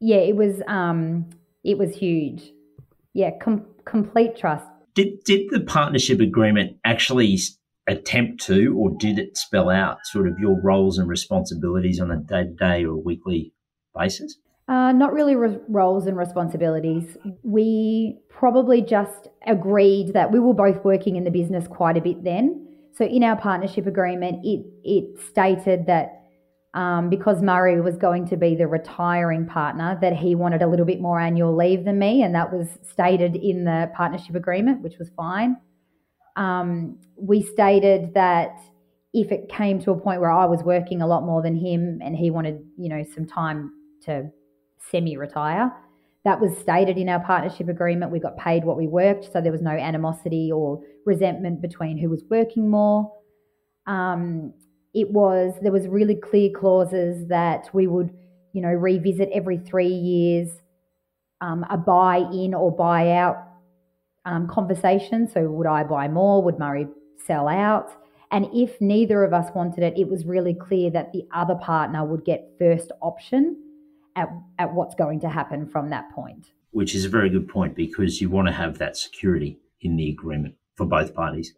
Yeah, 0.00 0.16
it 0.16 0.36
was 0.36 0.62
um 0.66 1.30
it 1.64 1.78
was 1.78 1.96
huge. 1.96 2.52
Yeah, 3.14 3.30
com- 3.40 3.66
complete 3.84 4.36
trust. 4.36 4.66
Did 4.94 5.24
did 5.24 5.48
the 5.50 5.60
partnership 5.60 6.20
agreement 6.20 6.78
actually 6.84 7.38
attempt 7.86 8.42
to, 8.44 8.76
or 8.76 8.90
did 8.98 9.18
it 9.18 9.36
spell 9.36 9.70
out 9.70 9.98
sort 10.04 10.26
of 10.26 10.38
your 10.38 10.60
roles 10.60 10.98
and 10.98 11.08
responsibilities 11.08 12.00
on 12.00 12.10
a 12.10 12.16
day 12.16 12.44
to 12.44 12.50
day 12.50 12.84
or 12.84 12.96
weekly 12.96 13.52
basis? 13.96 14.36
Uh, 14.68 14.90
not 14.90 15.12
really 15.12 15.36
re- 15.36 15.60
roles 15.68 16.08
and 16.08 16.16
responsibilities. 16.16 17.16
We 17.44 18.18
probably 18.28 18.82
just 18.82 19.28
agreed 19.46 20.12
that 20.14 20.32
we 20.32 20.40
were 20.40 20.54
both 20.54 20.84
working 20.84 21.14
in 21.14 21.22
the 21.22 21.30
business 21.30 21.68
quite 21.68 21.96
a 21.96 22.00
bit 22.00 22.24
then. 22.24 22.66
So 22.92 23.04
in 23.04 23.22
our 23.22 23.36
partnership 23.36 23.86
agreement, 23.86 24.44
it 24.44 24.66
it 24.82 25.20
stated 25.28 25.86
that 25.86 26.22
um, 26.74 27.08
because 27.10 27.42
Murray 27.42 27.80
was 27.80 27.96
going 27.96 28.26
to 28.28 28.36
be 28.36 28.54
the 28.56 28.66
retiring 28.66 29.46
partner, 29.46 29.98
that 30.00 30.14
he 30.14 30.34
wanted 30.34 30.62
a 30.62 30.66
little 30.66 30.84
bit 30.84 31.00
more 31.00 31.20
annual 31.20 31.56
leave 31.56 31.84
than 31.84 31.98
me, 31.98 32.22
and 32.22 32.34
that 32.34 32.52
was 32.52 32.68
stated 32.82 33.36
in 33.36 33.64
the 33.64 33.90
partnership 33.94 34.34
agreement, 34.34 34.82
which 34.82 34.98
was 34.98 35.10
fine. 35.16 35.56
Um, 36.34 36.98
we 37.16 37.40
stated 37.40 38.12
that 38.14 38.58
if 39.14 39.30
it 39.30 39.48
came 39.48 39.80
to 39.80 39.92
a 39.92 39.98
point 39.98 40.20
where 40.20 40.30
I 40.30 40.44
was 40.44 40.62
working 40.64 41.00
a 41.00 41.06
lot 41.06 41.24
more 41.24 41.40
than 41.40 41.54
him, 41.54 42.00
and 42.02 42.16
he 42.16 42.30
wanted, 42.30 42.62
you 42.76 42.88
know, 42.88 43.04
some 43.14 43.26
time 43.26 43.72
to 44.02 44.30
semi 44.90 45.16
retire. 45.16 45.72
That 46.24 46.40
was 46.40 46.56
stated 46.58 46.98
in 46.98 47.08
our 47.08 47.20
partnership 47.20 47.68
agreement. 47.68 48.10
We 48.10 48.18
got 48.18 48.36
paid 48.36 48.64
what 48.64 48.76
we 48.76 48.88
worked, 48.88 49.32
so 49.32 49.40
there 49.40 49.52
was 49.52 49.62
no 49.62 49.70
animosity 49.70 50.50
or 50.52 50.82
resentment 51.04 51.62
between 51.62 51.98
who 51.98 52.10
was 52.10 52.24
working 52.28 52.68
more. 52.68 53.12
Um, 53.86 54.52
it 54.92 55.10
was 55.10 55.54
there 55.62 55.70
was 55.70 55.86
really 55.86 56.16
clear 56.16 56.50
clauses 56.50 57.28
that 57.28 57.68
we 57.72 57.86
would, 57.86 58.10
you 58.52 58.60
know, 58.60 58.70
revisit 58.70 59.28
every 59.32 59.58
three 59.58 59.86
years, 59.86 60.48
um, 61.40 61.64
a 61.70 61.76
buy 61.76 62.16
in 62.32 62.54
or 62.54 62.74
buy 62.74 63.12
out 63.12 63.36
um, 64.24 64.48
conversation. 64.48 65.28
So 65.28 65.48
would 65.48 65.66
I 65.66 65.84
buy 65.84 66.08
more? 66.08 66.42
Would 66.42 66.58
Murray 66.58 66.88
sell 67.24 67.46
out? 67.46 67.90
And 68.32 68.48
if 68.52 68.80
neither 68.80 69.22
of 69.22 69.32
us 69.32 69.54
wanted 69.54 69.84
it, 69.84 69.96
it 69.96 70.08
was 70.08 70.24
really 70.24 70.54
clear 70.54 70.90
that 70.90 71.12
the 71.12 71.22
other 71.32 71.54
partner 71.54 72.04
would 72.04 72.24
get 72.24 72.50
first 72.58 72.90
option 73.00 73.62
at, 74.16 74.28
at 74.58 74.74
what's 74.74 74.94
going 74.94 75.20
to 75.20 75.28
happen 75.28 75.66
from 75.66 75.90
that 75.90 76.10
point. 76.12 76.48
Which 76.72 76.94
is 76.94 77.04
a 77.04 77.08
very 77.08 77.30
good 77.30 77.48
point 77.48 77.76
because 77.76 78.20
you 78.20 78.28
want 78.28 78.48
to 78.48 78.52
have 78.52 78.78
that 78.78 78.96
security 78.96 79.58
in 79.80 79.96
the 79.96 80.10
agreement 80.10 80.56
for 80.74 80.86
both 80.86 81.14
parties. 81.14 81.54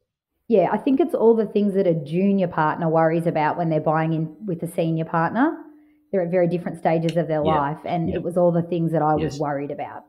Yeah, 0.49 0.69
I 0.73 0.79
think 0.79 1.01
it's 1.01 1.15
all 1.15 1.35
the 1.35 1.47
things 1.47 1.75
that 1.75 1.87
a 1.87 1.95
junior 1.95 2.49
partner 2.49 2.89
worries 2.89 3.27
about 3.27 3.57
when 3.57 3.69
they're 3.69 3.81
buying 3.81 4.13
in 4.13 4.37
with 4.47 4.63
a 4.63 4.69
senior 4.69 5.05
partner. 5.05 5.57
They're 6.11 6.23
at 6.23 6.31
very 6.31 6.49
different 6.49 6.79
stages 6.79 7.17
of 7.17 7.29
their 7.29 7.45
yeah. 7.45 7.55
life, 7.55 7.79
and 7.85 8.09
yeah. 8.09 8.17
it 8.17 8.23
was 8.23 8.39
all 8.39 8.51
the 8.51 8.63
things 8.63 8.93
that 8.93 9.03
I 9.03 9.17
yes. 9.17 9.33
was 9.33 9.41
worried 9.41 9.71
about. 9.71 10.05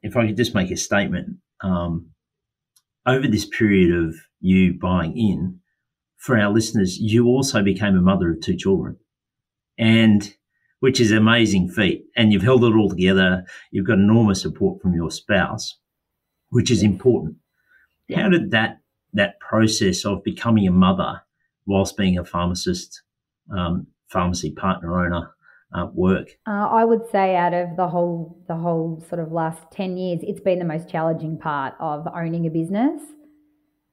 If 0.00 0.16
I 0.16 0.28
could 0.28 0.36
just 0.36 0.54
make 0.54 0.70
a 0.70 0.76
statement, 0.76 1.38
um, 1.62 2.10
over 3.06 3.26
this 3.26 3.44
period 3.44 3.92
of 3.92 4.14
you 4.40 4.78
buying 4.78 5.18
in, 5.18 5.58
for 6.16 6.38
our 6.38 6.52
listeners, 6.52 6.98
you 6.98 7.26
also 7.26 7.62
became 7.62 7.96
a 7.96 8.00
mother 8.00 8.30
of 8.30 8.40
two 8.40 8.56
children. 8.56 8.96
And 9.76 10.32
which 10.82 10.98
is 10.98 11.12
an 11.12 11.18
amazing 11.18 11.68
feat. 11.68 12.04
And 12.16 12.32
you've 12.32 12.42
held 12.42 12.64
it 12.64 12.74
all 12.74 12.88
together. 12.88 13.44
You've 13.70 13.86
got 13.86 13.98
enormous 13.98 14.42
support 14.42 14.82
from 14.82 14.94
your 14.94 15.12
spouse, 15.12 15.78
which 16.50 16.72
is 16.72 16.82
important. 16.82 17.36
How 18.12 18.28
did 18.28 18.50
that 18.50 18.80
that 19.12 19.38
process 19.38 20.04
of 20.04 20.24
becoming 20.24 20.66
a 20.66 20.72
mother 20.72 21.22
whilst 21.66 21.96
being 21.96 22.18
a 22.18 22.24
pharmacist, 22.24 23.02
um, 23.56 23.86
pharmacy 24.08 24.50
partner 24.50 24.98
owner, 24.98 25.30
uh, 25.72 25.86
work? 25.94 26.30
Uh, 26.48 26.66
I 26.68 26.84
would 26.84 27.08
say 27.12 27.36
out 27.36 27.54
of 27.54 27.76
the 27.76 27.86
whole 27.86 28.42
the 28.48 28.56
whole 28.56 29.04
sort 29.08 29.20
of 29.20 29.30
last 29.30 29.62
ten 29.70 29.96
years, 29.96 30.18
it's 30.24 30.40
been 30.40 30.58
the 30.58 30.64
most 30.64 30.88
challenging 30.88 31.38
part 31.38 31.74
of 31.78 32.08
owning 32.12 32.44
a 32.46 32.50
business. 32.50 33.00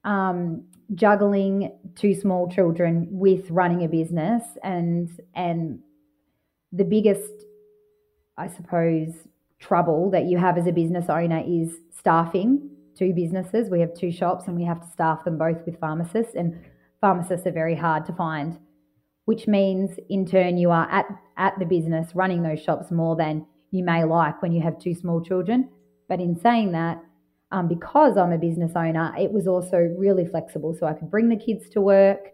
Um, 0.02 0.64
juggling 0.96 1.70
two 1.94 2.14
small 2.14 2.50
children 2.50 3.06
with 3.12 3.48
running 3.48 3.84
a 3.84 3.88
business 3.88 4.42
and 4.64 5.08
and 5.36 5.78
the 6.72 6.84
biggest, 6.84 7.30
I 8.36 8.48
suppose, 8.48 9.12
trouble 9.58 10.10
that 10.10 10.24
you 10.24 10.38
have 10.38 10.56
as 10.56 10.66
a 10.66 10.72
business 10.72 11.06
owner 11.08 11.42
is 11.46 11.76
staffing 11.96 12.70
two 12.96 13.12
businesses. 13.12 13.70
We 13.70 13.80
have 13.80 13.94
two 13.94 14.10
shops 14.10 14.44
and 14.46 14.56
we 14.56 14.64
have 14.64 14.80
to 14.80 14.90
staff 14.90 15.24
them 15.24 15.38
both 15.38 15.64
with 15.66 15.78
pharmacists, 15.78 16.34
and 16.34 16.60
pharmacists 17.00 17.46
are 17.46 17.52
very 17.52 17.74
hard 17.74 18.06
to 18.06 18.12
find, 18.12 18.58
which 19.24 19.46
means 19.46 19.90
in 20.08 20.26
turn 20.26 20.56
you 20.56 20.70
are 20.70 20.90
at, 20.90 21.06
at 21.36 21.58
the 21.58 21.64
business 21.64 22.14
running 22.14 22.42
those 22.42 22.62
shops 22.62 22.90
more 22.90 23.16
than 23.16 23.46
you 23.70 23.84
may 23.84 24.04
like 24.04 24.42
when 24.42 24.52
you 24.52 24.62
have 24.62 24.78
two 24.78 24.94
small 24.94 25.22
children. 25.22 25.68
But 26.08 26.20
in 26.20 26.38
saying 26.40 26.72
that, 26.72 27.02
um, 27.52 27.68
because 27.68 28.16
I'm 28.16 28.32
a 28.32 28.38
business 28.38 28.72
owner, 28.76 29.12
it 29.18 29.32
was 29.32 29.46
also 29.46 29.76
really 29.76 30.26
flexible. 30.26 30.76
So 30.78 30.86
I 30.86 30.92
could 30.92 31.10
bring 31.10 31.28
the 31.28 31.36
kids 31.36 31.68
to 31.70 31.80
work. 31.80 32.30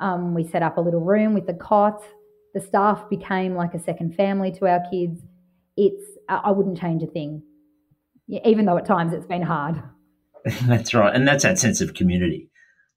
Um, 0.00 0.34
we 0.34 0.44
set 0.44 0.62
up 0.62 0.76
a 0.76 0.80
little 0.80 1.00
room 1.00 1.34
with 1.34 1.46
the 1.46 1.54
cot 1.54 2.02
the 2.56 2.66
staff 2.66 3.10
became 3.10 3.54
like 3.54 3.74
a 3.74 3.78
second 3.78 4.14
family 4.14 4.50
to 4.50 4.66
our 4.66 4.80
kids. 4.90 5.20
It's 5.76 6.02
I 6.26 6.50
wouldn't 6.50 6.80
change 6.80 7.02
a 7.02 7.06
thing, 7.06 7.42
even 8.46 8.64
though 8.64 8.78
at 8.78 8.86
times 8.86 9.12
it's 9.12 9.26
been 9.26 9.42
hard. 9.42 9.82
that's 10.66 10.94
right, 10.94 11.14
and 11.14 11.28
that's 11.28 11.42
that 11.42 11.58
sense 11.58 11.82
of 11.82 11.92
community, 11.92 12.48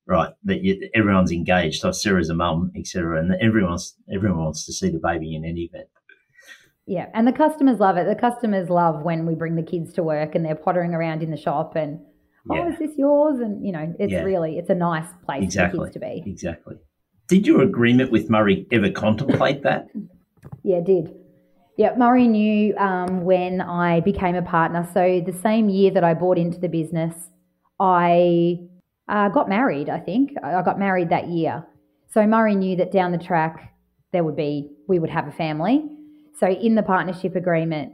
right? 0.07 0.31
That 0.45 0.63
you, 0.63 0.89
everyone's 0.95 1.33
engaged. 1.33 1.81
So 1.81 1.91
Sarah's 1.91 2.29
a 2.29 2.33
mum, 2.33 2.71
etc., 2.73 3.19
and 3.19 3.33
everyone's 3.41 3.97
everyone 4.09 4.45
wants 4.45 4.65
to 4.65 4.71
see 4.71 4.89
the 4.91 5.01
baby 5.03 5.35
in 5.35 5.43
any 5.43 5.69
event. 5.73 5.89
Yeah, 6.85 7.07
and 7.13 7.27
the 7.27 7.33
customers 7.33 7.81
love 7.81 7.97
it. 7.97 8.07
The 8.07 8.15
customers 8.15 8.69
love 8.69 9.03
when 9.03 9.25
we 9.25 9.35
bring 9.35 9.57
the 9.57 9.63
kids 9.63 9.91
to 9.95 10.03
work 10.03 10.35
and 10.35 10.45
they're 10.45 10.55
pottering 10.55 10.93
around 10.93 11.21
in 11.21 11.31
the 11.31 11.37
shop 11.37 11.75
and 11.75 11.99
oh, 12.49 12.55
yeah. 12.55 12.69
is 12.69 12.79
this 12.79 12.91
yours? 12.97 13.41
And 13.41 13.65
you 13.65 13.73
know, 13.73 13.93
it's 13.99 14.13
yeah. 14.13 14.23
really 14.23 14.57
it's 14.57 14.69
a 14.69 14.75
nice 14.75 15.09
place 15.25 15.43
exactly. 15.43 15.79
for 15.79 15.85
kids 15.85 15.93
to 15.95 15.99
be. 15.99 16.23
Exactly. 16.25 16.75
Did 17.29 17.45
your 17.45 17.61
agreement 17.61 18.11
with 18.11 18.27
Murray 18.27 18.65
ever 18.71 18.89
contemplate 18.89 19.61
that? 19.61 19.87
Yeah, 20.63 20.81
did. 20.81 21.13
Yeah, 21.77 21.95
Murray 21.95 22.27
knew 22.27 22.75
um, 22.75 23.21
when 23.23 23.61
I 23.61 23.99
became 23.99 24.35
a 24.35 24.41
partner. 24.41 24.89
So 24.93 25.21
the 25.23 25.31
same 25.31 25.69
year 25.69 25.91
that 25.91 26.03
I 26.03 26.15
bought 26.15 26.39
into 26.39 26.59
the 26.59 26.67
business, 26.67 27.13
I 27.79 28.57
uh, 29.07 29.29
got 29.29 29.47
married. 29.47 29.89
I 29.89 29.99
think 29.99 30.31
I 30.43 30.61
got 30.63 30.79
married 30.79 31.09
that 31.09 31.29
year. 31.29 31.65
So 32.11 32.25
Murray 32.25 32.55
knew 32.55 32.75
that 32.77 32.91
down 32.91 33.11
the 33.11 33.19
track 33.19 33.75
there 34.11 34.23
would 34.23 34.35
be 34.35 34.71
we 34.87 34.97
would 34.97 35.11
have 35.11 35.27
a 35.27 35.31
family. 35.31 35.85
So 36.39 36.47
in 36.47 36.73
the 36.73 36.83
partnership 36.83 37.35
agreement, 37.35 37.93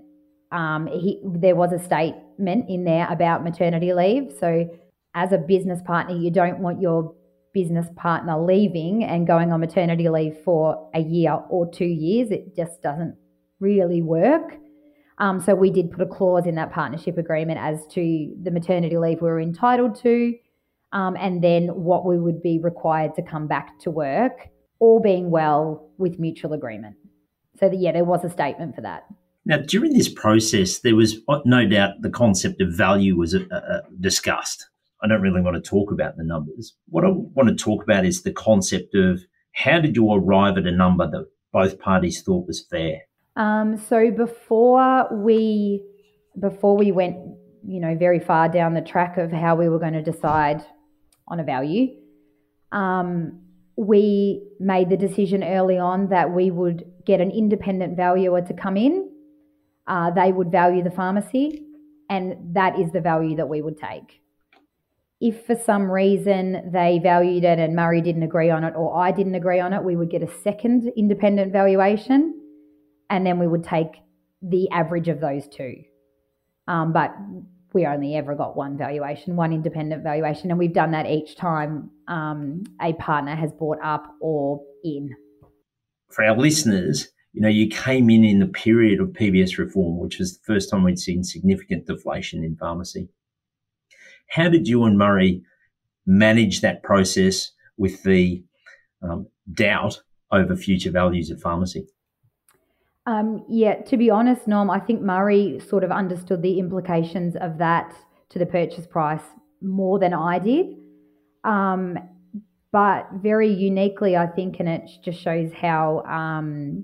um, 0.53 0.87
he, 0.87 1.19
there 1.25 1.55
was 1.55 1.73
a 1.73 1.79
statement 1.79 2.69
in 2.69 2.85
there 2.85 3.05
about 3.11 3.43
maternity 3.43 3.93
leave. 3.93 4.33
So 4.39 4.69
as 5.13 5.33
a 5.33 5.37
business 5.37 5.81
partner, 5.85 6.15
you 6.15 6.31
don't 6.31 6.59
want 6.59 6.81
your 6.81 7.13
business 7.55 7.87
partner 7.95 8.37
leaving 8.37 9.03
and 9.03 9.25
going 9.25 9.53
on 9.53 9.61
maternity 9.61 10.09
leave 10.09 10.37
for 10.43 10.89
a 10.93 10.99
year 10.99 11.39
or 11.49 11.71
two 11.71 11.85
years. 11.85 12.29
It 12.29 12.53
just 12.53 12.83
doesn't 12.83 13.15
really 13.61 14.01
work. 14.01 14.57
Um, 15.19 15.39
so 15.39 15.55
we 15.55 15.71
did 15.71 15.89
put 15.89 16.01
a 16.01 16.05
clause 16.05 16.45
in 16.45 16.55
that 16.55 16.73
partnership 16.73 17.17
agreement 17.17 17.57
as 17.59 17.87
to 17.91 18.35
the 18.43 18.51
maternity 18.51 18.97
leave 18.97 19.21
we 19.21 19.29
were 19.29 19.39
entitled 19.39 19.95
to, 20.03 20.35
um, 20.91 21.15
and 21.17 21.41
then 21.41 21.67
what 21.69 22.05
we 22.05 22.19
would 22.19 22.43
be 22.43 22.59
required 22.59 23.15
to 23.15 23.21
come 23.21 23.47
back 23.47 23.79
to 23.79 23.89
work, 23.89 24.49
all 24.79 24.99
being 24.99 25.31
well 25.31 25.89
with 25.97 26.19
mutual 26.19 26.51
agreement. 26.51 26.97
So 27.57 27.69
that, 27.69 27.79
yeah, 27.79 27.93
there 27.93 28.03
was 28.03 28.25
a 28.25 28.29
statement 28.29 28.75
for 28.75 28.81
that. 28.81 29.05
Now, 29.45 29.59
during 29.59 29.93
this 29.93 30.09
process, 30.09 30.79
there 30.79 30.95
was 30.95 31.21
no 31.45 31.65
doubt 31.65 32.01
the 32.01 32.09
concept 32.09 32.59
of 32.59 32.73
value 32.73 33.15
was 33.15 33.33
uh, 33.33 33.45
uh 33.49 33.81
discussed. 34.01 34.67
I 35.05 35.07
don't 35.07 35.21
really 35.21 35.41
want 35.41 35.55
to 35.63 35.69
talk 35.69 35.91
about 35.91 36.17
the 36.17 36.23
numbers. 36.23 36.75
What 36.87 37.05
I 37.05 37.09
want 37.09 37.47
to 37.47 37.55
talk 37.55 37.83
about 37.83 38.07
is 38.07 38.23
the 38.23 38.31
concept 38.31 38.95
of 38.95 39.21
how 39.53 39.79
did 39.79 39.95
you 39.95 40.11
arrive 40.11 40.57
at 40.57 40.65
a 40.65 40.71
number 40.71 41.07
that 41.07 41.27
both 41.53 41.79
parties 41.79 42.23
thought 42.23 42.47
was 42.47 42.65
fair? 42.71 43.01
Um, 43.35 43.77
so 43.77 44.09
before 44.09 45.07
we 45.11 45.85
before 46.39 46.75
we 46.75 46.91
went, 46.91 47.17
you 47.67 47.79
know, 47.79 47.95
very 47.95 48.19
far 48.19 48.49
down 48.49 48.73
the 48.73 48.81
track 48.81 49.19
of 49.19 49.31
how 49.31 49.55
we 49.55 49.69
were 49.69 49.77
going 49.77 49.93
to 49.93 50.01
decide 50.01 50.65
on 51.27 51.39
a 51.39 51.43
value, 51.43 51.95
um, 52.71 53.41
we 53.75 54.41
made 54.59 54.89
the 54.89 54.97
decision 54.97 55.43
early 55.43 55.77
on 55.77 56.09
that 56.09 56.31
we 56.31 56.49
would 56.49 56.83
get 57.05 57.21
an 57.21 57.29
independent 57.29 57.95
valuer 57.95 58.41
to 58.41 58.55
come 58.55 58.75
in. 58.75 59.07
Uh, 59.85 60.09
they 60.09 60.31
would 60.31 60.51
value 60.51 60.81
the 60.81 60.89
pharmacy, 60.89 61.63
and 62.09 62.55
that 62.55 62.79
is 62.79 62.91
the 62.91 63.01
value 63.01 63.35
that 63.35 63.47
we 63.47 63.61
would 63.61 63.77
take 63.77 64.21
if 65.21 65.45
for 65.45 65.55
some 65.55 65.89
reason 65.89 66.71
they 66.71 66.99
valued 67.01 67.43
it 67.43 67.59
and 67.59 67.75
Murray 67.75 68.01
didn't 68.01 68.23
agree 68.23 68.49
on 68.49 68.63
it 68.63 68.73
or 68.75 68.97
I 68.97 69.11
didn't 69.11 69.35
agree 69.35 69.59
on 69.59 69.73
it, 69.73 69.83
we 69.83 69.95
would 69.95 70.09
get 70.09 70.21
a 70.21 70.41
second 70.41 70.91
independent 70.97 71.51
valuation 71.51 72.39
and 73.09 73.25
then 73.25 73.39
we 73.39 73.47
would 73.47 73.63
take 73.63 73.91
the 74.41 74.69
average 74.71 75.07
of 75.07 75.21
those 75.21 75.47
two. 75.47 75.75
Um, 76.67 76.91
but 76.91 77.15
we 77.73 77.85
only 77.85 78.15
ever 78.15 78.35
got 78.35 78.55
one 78.55 78.77
valuation, 78.77 79.35
one 79.35 79.53
independent 79.53 80.03
valuation, 80.03 80.49
and 80.49 80.57
we've 80.57 80.73
done 80.73 80.91
that 80.91 81.05
each 81.05 81.35
time 81.35 81.91
um, 82.07 82.63
a 82.81 82.93
partner 82.93 83.35
has 83.35 83.51
bought 83.51 83.77
up 83.83 84.15
or 84.21 84.61
in. 84.83 85.09
For 86.09 86.23
our 86.23 86.37
listeners, 86.37 87.09
you 87.33 87.41
know, 87.41 87.49
you 87.49 87.67
came 87.67 88.09
in 88.09 88.23
in 88.23 88.39
the 88.39 88.47
period 88.47 89.01
of 89.01 89.09
PBS 89.09 89.57
reform, 89.57 89.99
which 89.99 90.19
was 90.19 90.37
the 90.37 90.43
first 90.45 90.69
time 90.69 90.83
we'd 90.83 90.97
seen 90.97 91.23
significant 91.23 91.85
deflation 91.85 92.43
in 92.43 92.55
pharmacy. 92.55 93.09
How 94.27 94.49
did 94.49 94.67
you 94.67 94.83
and 94.83 94.97
Murray 94.97 95.43
manage 96.05 96.61
that 96.61 96.83
process? 96.83 97.51
with 97.77 98.03
the 98.03 98.43
um, 99.01 99.27
doubt 99.53 100.01
over 100.31 100.55
future 100.55 100.91
values 100.91 101.29
of 101.29 101.41
pharmacy? 101.41 101.87
Um, 103.05 103.45
yeah, 103.47 103.81
to 103.83 103.97
be 103.97 104.09
honest, 104.09 104.47
Norm, 104.47 104.69
I 104.69 104.79
think 104.79 105.01
Murray 105.01 105.59
sort 105.59 105.83
of 105.83 105.91
understood 105.91 106.41
the 106.41 106.59
implications 106.59 107.35
of 107.35 107.59
that 107.59 107.95
to 108.29 108.39
the 108.39 108.45
purchase 108.45 108.87
price 108.87 109.21
more 109.61 109.99
than 109.99 110.13
I 110.13 110.39
did. 110.39 110.67
Um, 111.43 111.97
but 112.71 113.07
very 113.13 113.53
uniquely, 113.53 114.17
I 114.17 114.25
think, 114.25 114.59
and 114.59 114.67
it 114.67 114.89
just 115.03 115.21
shows 115.21 115.53
how 115.53 116.01
um, 116.01 116.83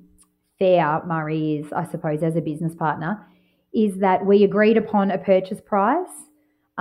fair 0.59 1.01
Murray 1.05 1.55
is, 1.55 1.73
I 1.73 1.85
suppose, 1.85 2.21
as 2.21 2.35
a 2.35 2.41
business 2.41 2.75
partner, 2.75 3.25
is 3.73 3.97
that 3.97 4.25
we 4.25 4.43
agreed 4.43 4.77
upon 4.77 5.09
a 5.09 5.17
purchase 5.17 5.59
price, 5.59 6.07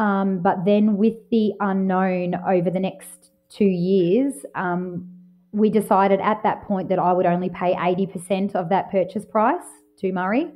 um, 0.00 0.38
but 0.38 0.64
then 0.64 0.96
with 0.96 1.28
the 1.30 1.52
unknown 1.60 2.34
over 2.48 2.70
the 2.70 2.80
next 2.80 3.32
two 3.50 3.66
years, 3.66 4.32
um, 4.54 5.06
we 5.52 5.68
decided 5.68 6.20
at 6.20 6.42
that 6.42 6.62
point 6.62 6.88
that 6.88 6.98
I 6.98 7.12
would 7.12 7.26
only 7.26 7.50
pay 7.50 7.74
80% 7.74 8.54
of 8.54 8.70
that 8.70 8.90
purchase 8.90 9.26
price 9.26 9.66
to 9.98 10.10
Murray. 10.10 10.50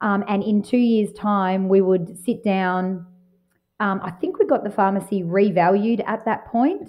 Um, 0.00 0.24
and 0.28 0.42
in 0.42 0.62
two 0.62 0.78
years' 0.78 1.12
time, 1.12 1.68
we 1.68 1.82
would 1.82 2.18
sit 2.24 2.42
down. 2.42 3.04
Um, 3.80 4.00
I 4.02 4.10
think 4.12 4.38
we 4.38 4.46
got 4.46 4.64
the 4.64 4.70
pharmacy 4.70 5.22
revalued 5.22 6.02
at 6.06 6.24
that 6.24 6.46
point, 6.46 6.88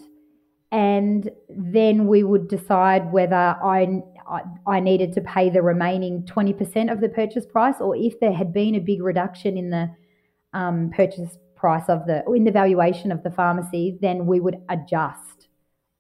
and 0.72 1.29
then 1.50 2.08
we 2.08 2.24
would 2.24 2.48
decide 2.48 3.12
whether 3.12 3.36
I, 3.36 4.01
I, 4.29 4.41
I 4.65 4.79
needed 4.79 5.12
to 5.13 5.22
pay 5.22 5.50
the 5.50 5.62
remaining 5.62 6.24
20% 6.24 6.89
of 6.89 7.01
the 7.01 7.10
purchase 7.10 7.46
price, 7.46 7.82
or 7.82 7.98
if 7.98 8.17
there 8.22 8.34
had 8.34 8.53
been 8.53 8.75
a 8.75 8.79
big 8.79 9.03
reduction 9.03 9.58
in 9.58 9.72
the 9.72 9.89
um, 10.53 10.89
purchase 10.96 11.38
price 11.65 11.89
of 11.89 12.05
the, 12.05 12.24
in 12.27 12.43
the 12.43 12.51
valuation 12.51 13.12
of 13.12 13.24
the 13.24 13.31
pharmacy, 13.31 13.98
then 14.00 14.27
we 14.27 14.39
would 14.39 14.57
adjust 14.69 15.48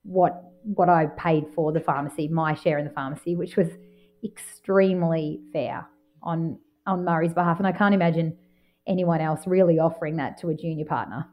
what 0.03 0.43
what 0.63 0.89
I 0.89 1.07
paid 1.17 1.45
for 1.55 1.71
the 1.71 1.79
pharmacy, 1.79 2.27
my 2.27 2.53
share 2.53 2.77
in 2.77 2.85
the 2.85 2.91
pharmacy, 2.91 3.35
which 3.35 3.55
was 3.55 3.69
extremely 4.23 5.41
fair 5.51 5.87
on 6.21 6.59
on 6.85 7.03
Murray's 7.03 7.33
behalf. 7.33 7.57
And 7.57 7.65
I 7.65 7.71
can't 7.71 7.95
imagine 7.95 8.37
anyone 8.85 9.21
else 9.21 9.47
really 9.47 9.79
offering 9.79 10.17
that 10.17 10.37
to 10.41 10.49
a 10.49 10.53
junior 10.53 10.85
partner. 10.85 11.25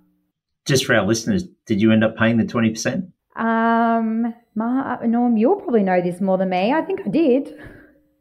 Just 0.64 0.86
for 0.86 0.94
our 0.94 1.04
listeners, 1.04 1.44
did 1.66 1.82
you 1.82 1.92
end 1.92 2.02
up 2.02 2.16
paying 2.16 2.38
the 2.38 2.46
twenty 2.46 2.70
percent? 2.70 3.04
Um, 3.36 4.34
Ma, 4.54 4.96
Norm, 5.04 5.36
you'll 5.36 5.56
probably 5.56 5.82
know 5.82 6.00
this 6.00 6.22
more 6.22 6.38
than 6.38 6.48
me. 6.48 6.72
I 6.72 6.80
think 6.80 7.00
I 7.06 7.10
did. 7.10 7.54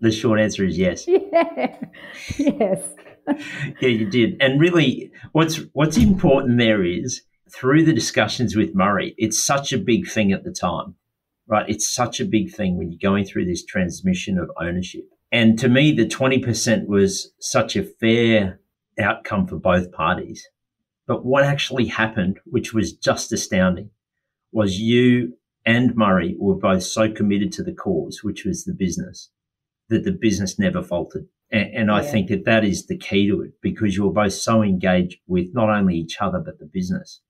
The 0.01 0.11
short 0.11 0.41
answer 0.41 0.65
is 0.65 0.77
yes. 0.77 1.07
Yeah. 1.07 1.77
yes. 2.37 2.81
Yeah, 3.81 3.89
you 3.89 4.09
did. 4.09 4.37
And 4.39 4.59
really, 4.59 5.11
what's 5.31 5.57
what's 5.73 5.97
important 5.97 6.57
there 6.57 6.83
is 6.83 7.21
through 7.53 7.83
the 7.83 7.93
discussions 7.93 8.55
with 8.55 8.75
Murray, 8.75 9.13
it's 9.17 9.41
such 9.41 9.73
a 9.73 9.77
big 9.77 10.07
thing 10.07 10.31
at 10.31 10.43
the 10.43 10.51
time 10.51 10.95
right? 11.51 11.67
It's 11.67 11.87
such 11.87 12.21
a 12.21 12.25
big 12.25 12.53
thing 12.53 12.77
when 12.77 12.89
you're 12.91 13.11
going 13.11 13.25
through 13.25 13.45
this 13.45 13.65
transmission 13.65 14.39
of 14.39 14.49
ownership. 14.59 15.03
And 15.33 15.59
to 15.59 15.67
me, 15.67 15.91
the 15.91 16.07
20% 16.07 16.87
was 16.87 17.33
such 17.39 17.75
a 17.75 17.83
fair 17.83 18.61
outcome 18.99 19.47
for 19.47 19.57
both 19.57 19.91
parties. 19.91 20.47
But 21.07 21.25
what 21.25 21.43
actually 21.43 21.87
happened, 21.87 22.39
which 22.45 22.73
was 22.73 22.93
just 22.93 23.33
astounding, 23.33 23.89
was 24.53 24.79
you 24.79 25.37
and 25.65 25.95
Murray 25.95 26.35
were 26.39 26.55
both 26.55 26.83
so 26.83 27.11
committed 27.11 27.51
to 27.53 27.63
the 27.63 27.73
cause, 27.73 28.21
which 28.23 28.45
was 28.45 28.63
the 28.63 28.73
business, 28.73 29.29
that 29.89 30.05
the 30.05 30.11
business 30.11 30.57
never 30.57 30.81
faltered. 30.81 31.27
And, 31.51 31.73
and 31.75 31.87
yeah. 31.89 31.95
I 31.95 32.01
think 32.01 32.29
that 32.29 32.45
that 32.45 32.63
is 32.63 32.87
the 32.87 32.97
key 32.97 33.27
to 33.27 33.41
it 33.41 33.51
because 33.61 33.95
you 33.95 34.05
were 34.05 34.13
both 34.13 34.33
so 34.33 34.61
engaged 34.61 35.17
with 35.27 35.47
not 35.53 35.69
only 35.69 35.95
each 35.95 36.21
other, 36.21 36.39
but 36.39 36.59
the 36.59 36.65
business 36.65 37.21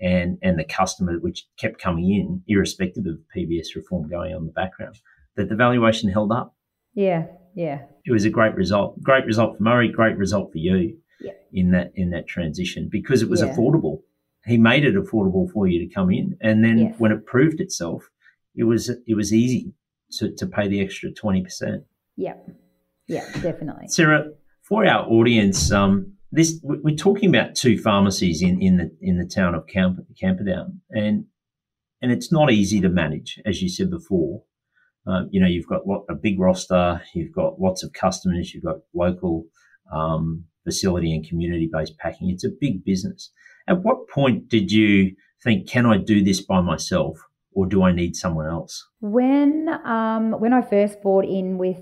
and 0.00 0.38
and 0.42 0.58
the 0.58 0.64
customer, 0.64 1.18
which 1.18 1.46
kept 1.58 1.80
coming 1.80 2.12
in, 2.12 2.42
irrespective 2.46 3.06
of 3.06 3.18
PBS 3.36 3.74
reform 3.74 4.08
going 4.08 4.32
on 4.32 4.42
in 4.42 4.46
the 4.46 4.52
background, 4.52 4.96
that 5.36 5.48
the 5.48 5.56
valuation 5.56 6.10
held 6.10 6.32
up. 6.32 6.54
Yeah, 6.94 7.26
yeah. 7.54 7.82
It 8.04 8.12
was 8.12 8.24
a 8.24 8.30
great 8.30 8.54
result. 8.54 9.02
Great 9.02 9.24
result 9.24 9.56
for 9.56 9.62
Murray. 9.62 9.88
Great 9.88 10.16
result 10.16 10.52
for 10.52 10.58
you 10.58 10.96
yeah. 11.20 11.32
in 11.52 11.70
that 11.72 11.92
in 11.94 12.10
that 12.10 12.26
transition 12.28 12.88
because 12.90 13.22
it 13.22 13.28
was 13.28 13.40
yeah. 13.40 13.54
affordable. 13.54 14.02
He 14.46 14.56
made 14.56 14.84
it 14.84 14.94
affordable 14.94 15.50
for 15.50 15.66
you 15.66 15.86
to 15.86 15.94
come 15.94 16.10
in, 16.10 16.36
and 16.40 16.64
then 16.64 16.78
yes. 16.78 16.94
when 16.98 17.12
it 17.12 17.26
proved 17.26 17.60
itself, 17.60 18.08
it 18.54 18.64
was 18.64 18.88
it 18.88 19.14
was 19.14 19.32
easy 19.32 19.72
to, 20.12 20.32
to 20.36 20.46
pay 20.46 20.68
the 20.68 20.80
extra 20.80 21.10
twenty 21.10 21.42
percent. 21.42 21.84
Yeah, 22.16 22.34
yeah, 23.08 23.24
definitely. 23.40 23.88
Sarah, 23.88 24.26
for 24.62 24.86
our 24.86 25.06
audience, 25.06 25.72
um, 25.72 26.14
this 26.30 26.60
we're 26.62 26.94
talking 26.94 27.28
about 27.28 27.54
two 27.54 27.78
pharmacies 27.78 28.42
in, 28.42 28.60
in 28.60 28.76
the 28.76 28.90
in 29.00 29.18
the 29.18 29.26
town 29.26 29.54
of 29.54 29.66
Camp, 29.66 29.98
Camperdown, 30.20 30.80
and 30.90 31.24
and 32.02 32.12
it's 32.12 32.30
not 32.30 32.52
easy 32.52 32.80
to 32.80 32.88
manage, 32.88 33.40
as 33.44 33.62
you 33.62 33.68
said 33.68 33.90
before. 33.90 34.42
Um, 35.06 35.28
you 35.30 35.40
know, 35.40 35.46
you've 35.46 35.66
got 35.66 35.80
a 36.10 36.14
big 36.14 36.38
roster, 36.38 37.02
you've 37.14 37.34
got 37.34 37.58
lots 37.58 37.82
of 37.82 37.94
customers, 37.94 38.52
you've 38.52 38.64
got 38.64 38.76
local 38.94 39.46
um, 39.90 40.44
facility 40.64 41.14
and 41.14 41.26
community 41.26 41.68
based 41.72 41.96
packing. 41.98 42.28
It's 42.28 42.44
a 42.44 42.50
big 42.60 42.84
business. 42.84 43.32
At 43.66 43.82
what 43.82 44.08
point 44.08 44.48
did 44.48 44.70
you 44.70 45.14
think, 45.42 45.68
can 45.68 45.86
I 45.86 45.96
do 45.96 46.22
this 46.22 46.42
by 46.42 46.60
myself, 46.60 47.18
or 47.52 47.64
do 47.66 47.82
I 47.82 47.92
need 47.92 48.16
someone 48.16 48.46
else? 48.46 48.86
When 49.00 49.68
um, 49.86 50.32
when 50.32 50.52
I 50.52 50.60
first 50.60 51.00
bought 51.02 51.24
in 51.24 51.56
with 51.56 51.80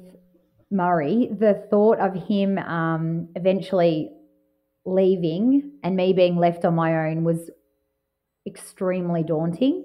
Murray, 0.71 1.29
the 1.39 1.67
thought 1.71 1.99
of 2.01 2.15
him 2.29 2.59
um, 2.59 3.29
eventually 3.37 4.11
leaving 4.85 5.73
and 5.83 5.97
me 5.97 6.13
being 6.13 6.37
left 6.37 6.65
on 6.65 6.75
my 6.75 7.09
own 7.09 7.25
was 7.25 7.51
extremely 8.47 9.23
daunting. 9.23 9.85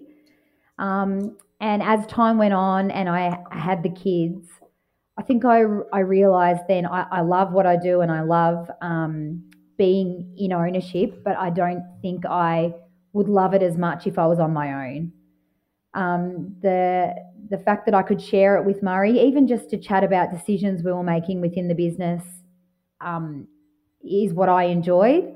Um, 0.79 1.37
and 1.59 1.83
as 1.83 2.05
time 2.07 2.37
went 2.37 2.53
on 2.53 2.89
and 2.91 3.07
I 3.07 3.37
had 3.51 3.83
the 3.83 3.89
kids, 3.89 4.47
I 5.17 5.23
think 5.23 5.45
I, 5.45 5.63
I 5.93 5.99
realized 5.99 6.61
then 6.67 6.85
I, 6.85 7.05
I 7.11 7.21
love 7.21 7.51
what 7.51 7.67
I 7.67 7.77
do 7.77 8.01
and 8.01 8.11
I 8.11 8.21
love 8.21 8.69
um, 8.81 9.43
being 9.77 10.35
in 10.37 10.53
ownership, 10.53 11.23
but 11.23 11.37
I 11.37 11.49
don't 11.51 11.83
think 12.01 12.25
I 12.25 12.73
would 13.13 13.27
love 13.27 13.53
it 13.53 13.61
as 13.61 13.77
much 13.77 14.07
if 14.07 14.17
I 14.17 14.25
was 14.25 14.39
on 14.39 14.53
my 14.53 14.87
own. 14.87 15.11
Um, 15.93 16.55
the 16.61 17.13
the 17.49 17.57
fact 17.57 17.85
that 17.85 17.93
I 17.93 18.01
could 18.01 18.21
share 18.21 18.55
it 18.57 18.65
with 18.65 18.81
Murray, 18.81 19.19
even 19.19 19.45
just 19.47 19.69
to 19.71 19.77
chat 19.77 20.03
about 20.03 20.31
decisions 20.31 20.83
we 20.83 20.91
were 20.91 21.03
making 21.03 21.41
within 21.41 21.67
the 21.67 21.75
business, 21.75 22.23
um, 23.01 23.47
is 24.01 24.33
what 24.33 24.47
I 24.47 24.63
enjoyed. 24.63 25.35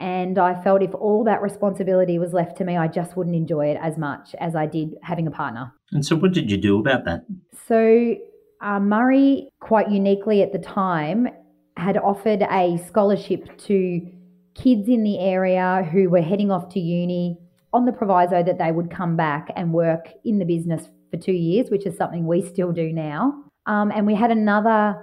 And 0.00 0.38
I 0.38 0.62
felt 0.62 0.80
if 0.82 0.94
all 0.94 1.24
that 1.24 1.42
responsibility 1.42 2.20
was 2.20 2.32
left 2.32 2.56
to 2.58 2.64
me, 2.64 2.76
I 2.76 2.86
just 2.86 3.16
wouldn't 3.16 3.34
enjoy 3.34 3.66
it 3.66 3.78
as 3.82 3.98
much 3.98 4.34
as 4.38 4.54
I 4.54 4.66
did 4.66 4.94
having 5.02 5.26
a 5.26 5.30
partner. 5.30 5.72
And 5.90 6.06
so, 6.06 6.14
what 6.14 6.32
did 6.32 6.50
you 6.50 6.56
do 6.56 6.78
about 6.78 7.04
that? 7.06 7.24
So, 7.66 8.14
uh, 8.60 8.78
Murray, 8.78 9.48
quite 9.58 9.90
uniquely 9.90 10.42
at 10.42 10.52
the 10.52 10.60
time, 10.60 11.28
had 11.76 11.96
offered 11.96 12.42
a 12.42 12.78
scholarship 12.86 13.58
to 13.58 14.08
kids 14.54 14.88
in 14.88 15.02
the 15.02 15.18
area 15.18 15.88
who 15.92 16.10
were 16.10 16.22
heading 16.22 16.50
off 16.52 16.68
to 16.74 16.80
uni 16.80 17.38
on 17.72 17.84
the 17.84 17.92
proviso 17.92 18.42
that 18.42 18.58
they 18.58 18.72
would 18.72 18.90
come 18.90 19.16
back 19.16 19.48
and 19.56 19.72
work 19.72 20.08
in 20.24 20.38
the 20.38 20.44
business 20.44 20.88
for 21.10 21.16
two 21.16 21.32
years, 21.32 21.70
which 21.70 21.86
is 21.86 21.96
something 21.96 22.26
we 22.26 22.42
still 22.42 22.72
do 22.72 22.92
now. 22.92 23.34
Um, 23.66 23.90
and 23.90 24.06
we 24.06 24.14
had 24.14 24.30
another 24.30 24.96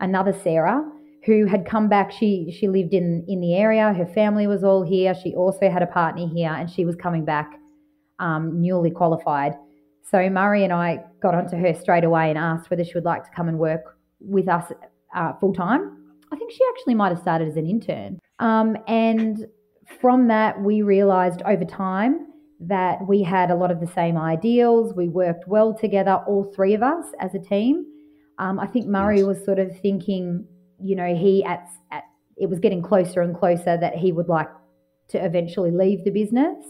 another 0.00 0.32
Sarah 0.32 0.84
who 1.24 1.46
had 1.46 1.66
come 1.66 1.88
back. 1.88 2.12
She 2.12 2.54
she 2.56 2.68
lived 2.68 2.94
in 2.94 3.24
in 3.26 3.40
the 3.40 3.54
area. 3.54 3.92
Her 3.92 4.06
family 4.06 4.46
was 4.46 4.62
all 4.62 4.82
here. 4.84 5.14
She 5.14 5.34
also 5.34 5.68
had 5.68 5.82
a 5.82 5.86
partner 5.86 6.28
here, 6.32 6.50
and 6.50 6.70
she 6.70 6.84
was 6.84 6.94
coming 6.96 7.24
back 7.24 7.58
um, 8.18 8.60
newly 8.60 8.90
qualified. 8.90 9.54
So 10.08 10.30
Murray 10.30 10.62
and 10.62 10.72
I 10.72 11.00
got 11.20 11.34
onto 11.34 11.56
her 11.56 11.74
straight 11.74 12.04
away 12.04 12.30
and 12.30 12.38
asked 12.38 12.70
whether 12.70 12.84
she 12.84 12.92
would 12.94 13.04
like 13.04 13.24
to 13.24 13.30
come 13.34 13.48
and 13.48 13.58
work 13.58 13.98
with 14.20 14.48
us 14.48 14.70
uh, 15.14 15.32
full 15.40 15.52
time. 15.52 16.04
I 16.32 16.36
think 16.36 16.52
she 16.52 16.60
actually 16.70 16.94
might 16.94 17.08
have 17.08 17.18
started 17.18 17.48
as 17.48 17.56
an 17.56 17.66
intern. 17.66 18.20
Um, 18.38 18.76
and 18.86 19.46
from 20.00 20.28
that, 20.28 20.60
we 20.60 20.82
realised 20.82 21.42
over 21.42 21.64
time 21.64 22.26
that 22.60 23.06
we 23.06 23.22
had 23.22 23.50
a 23.50 23.54
lot 23.54 23.70
of 23.70 23.80
the 23.80 23.86
same 23.86 24.16
ideals. 24.16 24.94
We 24.94 25.08
worked 25.08 25.46
well 25.46 25.74
together, 25.74 26.22
all 26.26 26.52
three 26.54 26.74
of 26.74 26.82
us 26.82 27.04
as 27.20 27.34
a 27.34 27.38
team. 27.38 27.84
Um, 28.38 28.58
I 28.58 28.66
think 28.66 28.86
Murray 28.86 29.22
was 29.22 29.44
sort 29.44 29.58
of 29.58 29.78
thinking 29.80 30.46
you 30.80 30.96
know, 30.96 31.14
he 31.14 31.44
at, 31.44 31.68
at 31.90 32.04
it 32.36 32.50
was 32.50 32.58
getting 32.58 32.82
closer 32.82 33.22
and 33.22 33.36
closer 33.36 33.76
that 33.76 33.94
he 33.94 34.12
would 34.12 34.28
like 34.28 34.48
to 35.08 35.24
eventually 35.24 35.70
leave 35.70 36.04
the 36.04 36.10
business. 36.10 36.64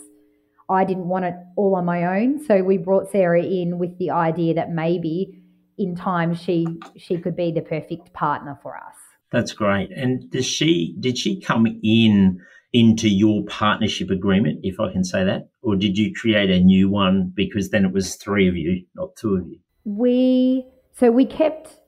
I 0.68 0.84
didn't 0.84 1.08
want 1.08 1.24
it 1.24 1.34
all 1.56 1.74
on 1.76 1.84
my 1.84 2.20
own, 2.20 2.44
so 2.44 2.62
we 2.62 2.76
brought 2.78 3.10
Sarah 3.10 3.42
in 3.42 3.78
with 3.78 3.98
the 3.98 4.10
idea 4.10 4.54
that 4.54 4.70
maybe 4.70 5.42
in 5.78 5.94
time 5.94 6.34
she 6.34 6.66
she 6.96 7.18
could 7.18 7.36
be 7.36 7.52
the 7.52 7.62
perfect 7.62 8.12
partner 8.12 8.58
for 8.62 8.76
us. 8.76 8.94
That's 9.32 9.52
great. 9.52 9.90
And 9.90 10.30
does 10.30 10.46
she 10.46 10.96
did 10.98 11.18
she 11.18 11.40
come 11.40 11.66
in 11.82 12.40
into 12.76 13.08
your 13.08 13.42
partnership 13.44 14.10
agreement, 14.10 14.60
if 14.62 14.78
I 14.78 14.92
can 14.92 15.02
say 15.02 15.24
that, 15.24 15.48
or 15.62 15.76
did 15.76 15.96
you 15.96 16.12
create 16.12 16.50
a 16.50 16.60
new 16.60 16.90
one 16.90 17.32
because 17.34 17.70
then 17.70 17.84
it 17.86 17.92
was 17.92 18.16
three 18.16 18.48
of 18.48 18.56
you, 18.56 18.84
not 18.94 19.16
two 19.16 19.36
of 19.36 19.46
you? 19.46 19.58
We 19.84 20.66
so 20.92 21.10
we 21.10 21.24
kept 21.26 21.80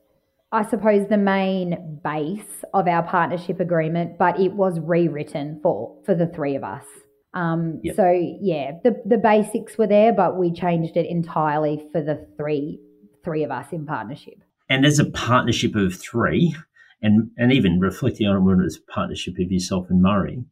I 0.51 0.67
suppose, 0.67 1.07
the 1.07 1.17
main 1.17 1.99
base 2.03 2.63
of 2.73 2.87
our 2.87 3.03
partnership 3.03 3.59
agreement, 3.59 4.17
but 4.17 4.39
it 4.39 4.53
was 4.53 4.79
rewritten 4.79 5.59
for, 5.61 5.95
for 6.05 6.15
the 6.15 6.25
three 6.25 6.55
of 6.55 6.63
us. 6.63 6.85
Um, 7.35 7.79
yep. 7.83 7.95
So 7.95 8.09
yeah, 8.41 8.71
the 8.83 8.99
the 9.05 9.19
basics 9.19 9.77
were 9.77 9.85
there, 9.85 10.11
but 10.11 10.37
we 10.37 10.51
changed 10.51 10.97
it 10.97 11.05
entirely 11.05 11.87
for 11.91 12.01
the 12.01 12.25
three 12.35 12.79
three 13.23 13.43
of 13.43 13.51
us 13.51 13.67
in 13.71 13.85
partnership. 13.85 14.39
And 14.67 14.83
as 14.85 14.97
a 14.97 15.05
partnership 15.05 15.75
of 15.75 15.93
three, 15.93 16.55
and 17.03 17.29
and 17.37 17.53
even 17.53 17.79
reflecting 17.79 18.25
on 18.25 18.37
it 18.37 18.39
when 18.39 18.59
it 18.59 18.63
was 18.63 18.77
a 18.77 18.91
partnership 18.91 19.35
of 19.39 19.51
yourself 19.51 19.85
and 19.91 20.01
Murray, 20.01 20.43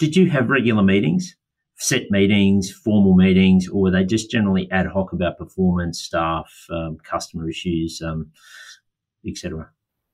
did 0.00 0.16
you 0.16 0.30
have 0.30 0.48
regular 0.48 0.82
meetings, 0.82 1.36
set 1.76 2.10
meetings, 2.10 2.72
formal 2.72 3.14
meetings, 3.14 3.68
or 3.68 3.82
were 3.82 3.90
they 3.90 4.04
just 4.04 4.30
generally 4.30 4.68
ad 4.72 4.86
hoc 4.86 5.12
about 5.12 5.38
performance, 5.38 6.00
staff, 6.00 6.50
um, 6.70 6.96
customer 7.04 7.48
issues, 7.48 8.02
um, 8.02 8.30
etc.? 9.28 9.70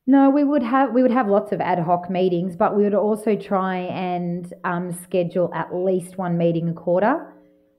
No, 0.08 0.28
we 0.28 0.44
would 0.44 0.62
have 0.62 0.92
we 0.92 1.02
would 1.02 1.12
have 1.12 1.28
lots 1.28 1.52
of 1.52 1.60
ad 1.60 1.78
hoc 1.78 2.10
meetings, 2.10 2.56
but 2.56 2.76
we 2.76 2.82
would 2.82 2.94
also 2.94 3.36
try 3.36 3.78
and 3.78 4.52
um, 4.64 4.92
schedule 4.92 5.50
at 5.54 5.74
least 5.74 6.18
one 6.18 6.36
meeting 6.36 6.68
a 6.68 6.74
quarter, 6.74 7.32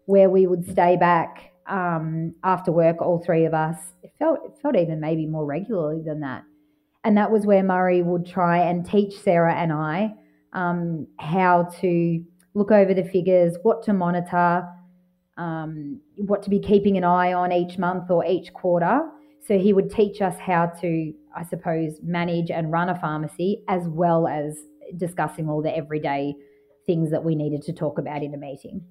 where 0.06 0.30
we 0.30 0.48
would 0.48 0.66
stay 0.70 0.96
back 0.96 1.52
um, 1.68 2.34
after 2.44 2.72
work, 2.72 3.02
all 3.02 3.20
three 3.20 3.46
of 3.46 3.54
us. 3.54 3.78
It 4.02 4.12
felt 4.18 4.40
it 4.46 4.54
felt 4.62 4.78
even 4.78 5.02
maybe 5.02 5.26
more 5.26 5.46
regularly 5.46 6.02
than 6.06 6.22
that, 6.22 6.44
and 7.04 7.18
that 7.18 7.32
was 7.32 7.46
where 7.46 7.64
Murray 7.64 8.02
would 8.02 8.26
try 8.26 8.60
and 8.60 8.86
teach 8.86 9.20
Sarah 9.20 9.56
and 9.56 9.74
I 9.74 10.14
um, 10.58 11.08
how 11.20 11.70
to 11.80 12.24
look 12.54 12.72
over 12.72 12.94
the 12.94 13.04
figures, 13.04 13.56
what 13.64 13.84
to 13.84 13.94
monitor, 13.94 14.68
um, 15.38 16.02
what 16.16 16.42
to 16.44 16.50
be 16.50 16.60
keeping 16.60 16.98
an 16.98 17.04
eye 17.04 17.34
on 17.34 17.52
each 17.52 17.78
month 17.78 18.10
or 18.10 18.26
each 18.26 18.54
quarter. 18.54 19.02
So 19.48 19.58
he 19.58 19.72
would 19.72 19.90
teach 19.90 20.22
us 20.22 20.38
how 20.40 20.66
to 20.82 21.14
I 21.38 21.44
suppose, 21.44 22.00
manage 22.02 22.50
and 22.50 22.72
run 22.72 22.90
a 22.90 23.00
pharmacy 23.00 23.64
as 23.68 23.84
well 23.88 24.28
as 24.28 24.58
discussing 24.98 25.48
all 25.48 25.62
the 25.62 25.76
everyday 25.76 26.34
things 26.88 27.12
that 27.12 27.24
we 27.24 27.36
needed 27.36 27.62
to 27.64 27.74
talk 27.74 28.00
about 28.00 28.24
in 28.24 28.34
a 28.34 28.38
meeting. 28.38 28.82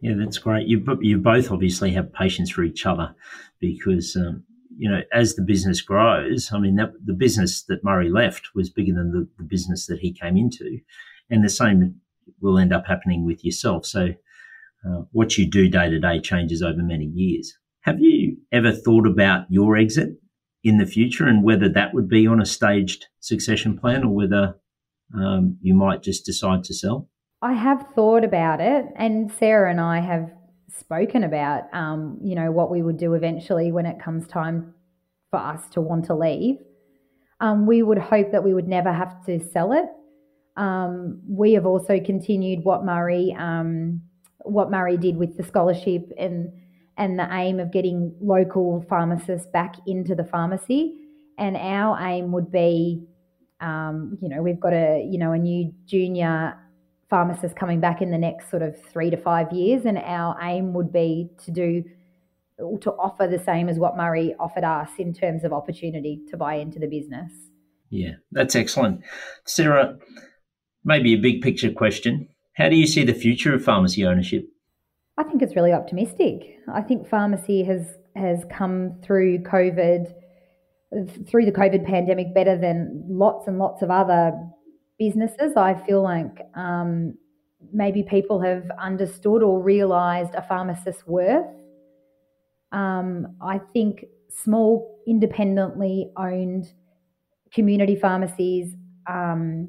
Yeah, 0.00 0.12
that's 0.18 0.36
great. 0.36 0.66
You 0.66 0.98
you 1.00 1.16
both 1.16 1.50
obviously 1.50 1.90
have 1.92 2.12
patience 2.12 2.50
for 2.50 2.62
each 2.64 2.84
other 2.84 3.14
because 3.60 4.14
um, 4.16 4.44
you 4.76 4.90
know 4.90 5.00
as 5.12 5.34
the 5.34 5.42
business 5.42 5.80
grows. 5.80 6.50
I 6.52 6.58
mean, 6.58 6.76
that, 6.76 6.92
the 7.04 7.14
business 7.14 7.62
that 7.64 7.84
Murray 7.84 8.10
left 8.10 8.50
was 8.54 8.70
bigger 8.70 8.94
than 8.94 9.12
the, 9.12 9.28
the 9.38 9.44
business 9.44 9.86
that 9.86 10.00
he 10.00 10.12
came 10.12 10.36
into, 10.36 10.78
and 11.30 11.44
the 11.44 11.48
same 11.48 12.00
will 12.40 12.58
end 12.58 12.72
up 12.72 12.86
happening 12.86 13.24
with 13.24 13.44
yourself. 13.44 13.86
So, 13.86 14.08
uh, 14.86 15.02
what 15.12 15.38
you 15.38 15.50
do 15.50 15.68
day 15.68 15.88
to 15.90 15.98
day 15.98 16.20
changes 16.20 16.62
over 16.62 16.82
many 16.82 17.06
years. 17.06 17.56
Have 17.82 18.00
you 18.00 18.38
ever 18.52 18.72
thought 18.72 19.06
about 19.06 19.44
your 19.50 19.76
exit 19.76 20.10
in 20.62 20.78
the 20.78 20.86
future 20.86 21.26
and 21.26 21.44
whether 21.44 21.68
that 21.68 21.92
would 21.92 22.08
be 22.08 22.26
on 22.26 22.40
a 22.40 22.46
staged 22.46 23.06
succession 23.20 23.78
plan 23.78 24.04
or 24.04 24.14
whether 24.14 24.58
um, 25.14 25.58
you 25.60 25.74
might 25.74 26.02
just 26.02 26.24
decide 26.24 26.64
to 26.64 26.74
sell? 26.74 27.08
I 27.42 27.52
have 27.52 27.86
thought 27.94 28.24
about 28.24 28.60
it, 28.60 28.86
and 28.96 29.30
Sarah 29.30 29.70
and 29.70 29.80
I 29.80 30.00
have 30.00 30.30
spoken 30.78 31.24
about, 31.24 31.72
um, 31.72 32.18
you 32.22 32.34
know, 32.34 32.50
what 32.50 32.70
we 32.70 32.82
would 32.82 32.96
do 32.96 33.14
eventually 33.14 33.72
when 33.72 33.86
it 33.86 34.00
comes 34.00 34.26
time 34.26 34.74
for 35.30 35.38
us 35.38 35.68
to 35.70 35.80
want 35.80 36.04
to 36.06 36.14
leave. 36.14 36.56
Um, 37.40 37.66
we 37.66 37.82
would 37.82 37.98
hope 37.98 38.32
that 38.32 38.44
we 38.44 38.54
would 38.54 38.68
never 38.68 38.92
have 38.92 39.24
to 39.26 39.40
sell 39.50 39.72
it. 39.72 39.86
Um, 40.56 41.20
we 41.28 41.52
have 41.54 41.66
also 41.66 41.98
continued 42.00 42.64
what 42.64 42.84
Murray, 42.84 43.34
um, 43.38 44.02
what 44.42 44.70
Murray 44.70 44.96
did 44.96 45.16
with 45.16 45.36
the 45.36 45.42
scholarship 45.42 46.12
and 46.18 46.52
and 46.96 47.18
the 47.18 47.26
aim 47.32 47.58
of 47.58 47.72
getting 47.72 48.14
local 48.20 48.84
pharmacists 48.88 49.48
back 49.48 49.76
into 49.86 50.14
the 50.14 50.24
pharmacy. 50.24 50.96
And 51.38 51.56
our 51.56 51.98
aim 52.00 52.30
would 52.30 52.52
be, 52.52 53.04
um, 53.60 54.16
you 54.22 54.28
know, 54.28 54.42
we've 54.42 54.60
got 54.60 54.72
a, 54.72 55.04
you 55.10 55.18
know, 55.18 55.32
a 55.32 55.38
new 55.38 55.72
junior 55.86 56.56
pharmacist 57.10 57.56
coming 57.56 57.80
back 57.80 58.02
in 58.02 58.10
the 58.10 58.18
next 58.18 58.50
sort 58.50 58.62
of 58.62 58.80
three 58.92 59.10
to 59.10 59.16
five 59.16 59.52
years. 59.52 59.84
And 59.84 59.98
our 59.98 60.36
aim 60.42 60.72
would 60.74 60.92
be 60.92 61.30
to 61.44 61.50
do, 61.50 61.84
to 62.58 62.90
offer 62.92 63.26
the 63.26 63.38
same 63.38 63.68
as 63.68 63.78
what 63.78 63.96
Murray 63.96 64.34
offered 64.38 64.64
us 64.64 64.90
in 64.98 65.12
terms 65.12 65.44
of 65.44 65.52
opportunity 65.52 66.20
to 66.30 66.36
buy 66.36 66.54
into 66.54 66.78
the 66.78 66.86
business. 66.86 67.32
Yeah, 67.90 68.14
that's 68.32 68.56
excellent. 68.56 69.02
Sarah, 69.46 69.96
maybe 70.84 71.14
a 71.14 71.18
big 71.18 71.42
picture 71.42 71.70
question. 71.70 72.28
How 72.56 72.68
do 72.68 72.76
you 72.76 72.86
see 72.86 73.04
the 73.04 73.14
future 73.14 73.54
of 73.54 73.64
pharmacy 73.64 74.04
ownership? 74.04 74.44
I 75.16 75.22
think 75.22 75.42
it's 75.42 75.54
really 75.54 75.72
optimistic. 75.72 76.58
I 76.72 76.80
think 76.80 77.08
pharmacy 77.08 77.62
has 77.64 77.86
has 78.16 78.44
come 78.50 79.00
through 79.02 79.40
COVID, 79.40 80.12
through 81.28 81.46
the 81.46 81.52
COVID 81.52 81.84
pandemic 81.84 82.32
better 82.32 82.56
than 82.56 83.04
lots 83.08 83.48
and 83.48 83.58
lots 83.58 83.82
of 83.82 83.90
other 83.90 84.32
businesses. 85.04 85.56
I 85.56 85.74
feel 85.86 86.02
like 86.02 86.36
um, 86.54 87.14
maybe 87.72 88.02
people 88.02 88.40
have 88.40 88.64
understood 88.80 89.42
or 89.42 89.62
realised 89.62 90.34
a 90.34 90.42
pharmacist's 90.42 91.06
worth. 91.06 91.46
Um, 92.72 93.36
I 93.40 93.60
think 93.72 94.04
small, 94.28 94.98
independently 95.06 96.10
owned 96.16 96.72
community 97.52 97.96
pharmacies 97.96 98.74
um, 99.08 99.68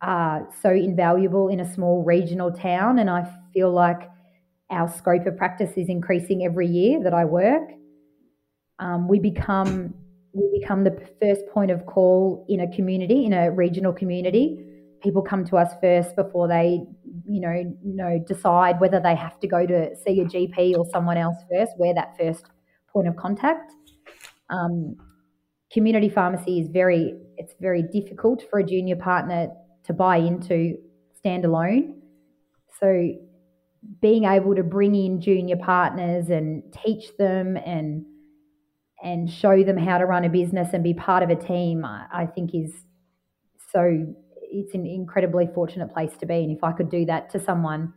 are 0.00 0.48
so 0.62 0.70
invaluable 0.70 1.48
in 1.48 1.60
a 1.60 1.74
small 1.74 2.02
regional 2.02 2.50
town, 2.50 2.98
and 2.98 3.10
I 3.10 3.30
feel 3.52 3.72
like 3.72 4.08
our 4.70 4.88
scope 4.88 5.26
of 5.26 5.36
practice 5.36 5.72
is 5.76 5.88
increasing 5.88 6.44
every 6.44 6.66
year 6.66 7.02
that 7.02 7.14
I 7.14 7.24
work. 7.24 7.70
Um, 8.78 9.08
we 9.08 9.18
become 9.18 9.94
we 10.32 10.60
become 10.60 10.84
the 10.84 10.94
first 11.20 11.46
point 11.52 11.70
of 11.70 11.86
call 11.86 12.44
in 12.48 12.60
a 12.60 12.68
community, 12.76 13.24
in 13.24 13.32
a 13.32 13.50
regional 13.50 13.92
community. 13.92 14.65
People 15.06 15.22
come 15.22 15.44
to 15.44 15.56
us 15.56 15.72
first 15.80 16.16
before 16.16 16.48
they, 16.48 16.80
you 17.24 17.40
know, 17.40 17.76
know 17.84 18.18
decide 18.26 18.80
whether 18.80 18.98
they 18.98 19.14
have 19.14 19.38
to 19.38 19.46
go 19.46 19.64
to 19.64 19.94
see 20.04 20.20
a 20.20 20.24
GP 20.24 20.76
or 20.76 20.84
someone 20.90 21.16
else 21.16 21.36
first. 21.48 21.72
We're 21.78 21.94
that 21.94 22.16
first 22.18 22.44
point 22.92 23.06
of 23.06 23.14
contact. 23.14 23.70
Um, 24.50 24.96
community 25.72 26.08
pharmacy 26.08 26.58
is 26.58 26.68
very 26.70 27.14
it's 27.36 27.54
very 27.60 27.84
difficult 27.84 28.42
for 28.50 28.58
a 28.58 28.64
junior 28.64 28.96
partner 28.96 29.50
to 29.84 29.92
buy 29.92 30.16
into 30.16 30.76
standalone. 31.24 32.00
So 32.80 33.12
being 34.02 34.24
able 34.24 34.56
to 34.56 34.64
bring 34.64 34.96
in 34.96 35.20
junior 35.20 35.56
partners 35.56 36.30
and 36.30 36.64
teach 36.84 37.16
them 37.16 37.56
and 37.56 38.04
and 39.04 39.30
show 39.30 39.62
them 39.62 39.76
how 39.76 39.98
to 39.98 40.04
run 40.04 40.24
a 40.24 40.28
business 40.28 40.70
and 40.72 40.82
be 40.82 40.94
part 40.94 41.22
of 41.22 41.30
a 41.30 41.36
team, 41.36 41.84
I, 41.84 42.06
I 42.12 42.26
think 42.26 42.56
is 42.56 42.72
so 43.72 44.16
it's 44.50 44.74
an 44.74 44.86
incredibly 44.86 45.48
fortunate 45.54 45.92
place 45.92 46.12
to 46.20 46.26
be. 46.26 46.34
And 46.34 46.56
if 46.56 46.62
I 46.64 46.72
could 46.72 46.90
do 46.90 47.04
that 47.06 47.30
to 47.30 47.40
someone 47.40 47.92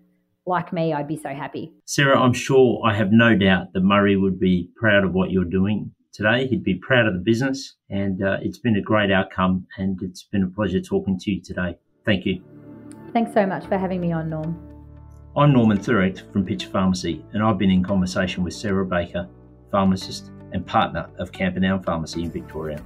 like 0.46 0.74
me, 0.74 0.94
I'd 0.94 1.08
be 1.08 1.18
so 1.18 1.30
happy. 1.30 1.72
Sarah, 1.86 2.20
I'm 2.20 2.34
sure 2.34 2.82
I 2.86 2.94
have 2.94 3.12
no 3.12 3.36
doubt 3.36 3.74
that 3.74 3.82
Murray 3.82 4.16
would 4.16 4.40
be 4.40 4.70
proud 4.76 5.04
of 5.04 5.14
what 5.14 5.32
you're 5.32 5.46
doing 5.46 5.92
today. 6.12 6.48
He'd 6.48 6.64
be 6.64 6.76
proud 6.76 7.06
of 7.06 7.14
the 7.14 7.20
business, 7.20 7.76
and 7.90 8.24
uh, 8.24 8.38
it's 8.42 8.58
been 8.58 8.76
a 8.76 8.82
great 8.82 9.12
outcome. 9.12 9.66
And 9.78 10.02
it's 10.02 10.24
been 10.24 10.44
a 10.44 10.50
pleasure 10.50 10.82
talking 10.82 11.20
to 11.20 11.32
you 11.32 11.42
today. 11.42 11.78
Thank 12.06 12.26
you. 12.26 12.42
Thanks 13.14 13.34
so 13.34 13.46
much 13.46 13.66
for 13.66 13.78
having 13.78 14.02
me 14.02 14.12
on, 14.12 14.30
Norm. 14.30 14.58
I'm 15.38 15.54
Norman 15.54 15.78
Thurecht 15.78 16.24
from 16.34 16.46
Pitcher 16.46 16.70
Pharmacy, 16.70 17.24
and 17.34 17.44
I've 17.44 17.58
been 17.58 17.70
in 17.70 17.84
conversation 17.84 18.44
with 18.44 18.54
Sarah 18.54 18.86
Baker, 18.86 19.28
pharmacist 19.72 20.32
and 20.52 20.66
partner 20.66 21.08
of 21.20 21.32
Camperdown 21.32 21.84
Pharmacy 21.84 22.24
in 22.24 22.32
Victoria. 22.32 22.84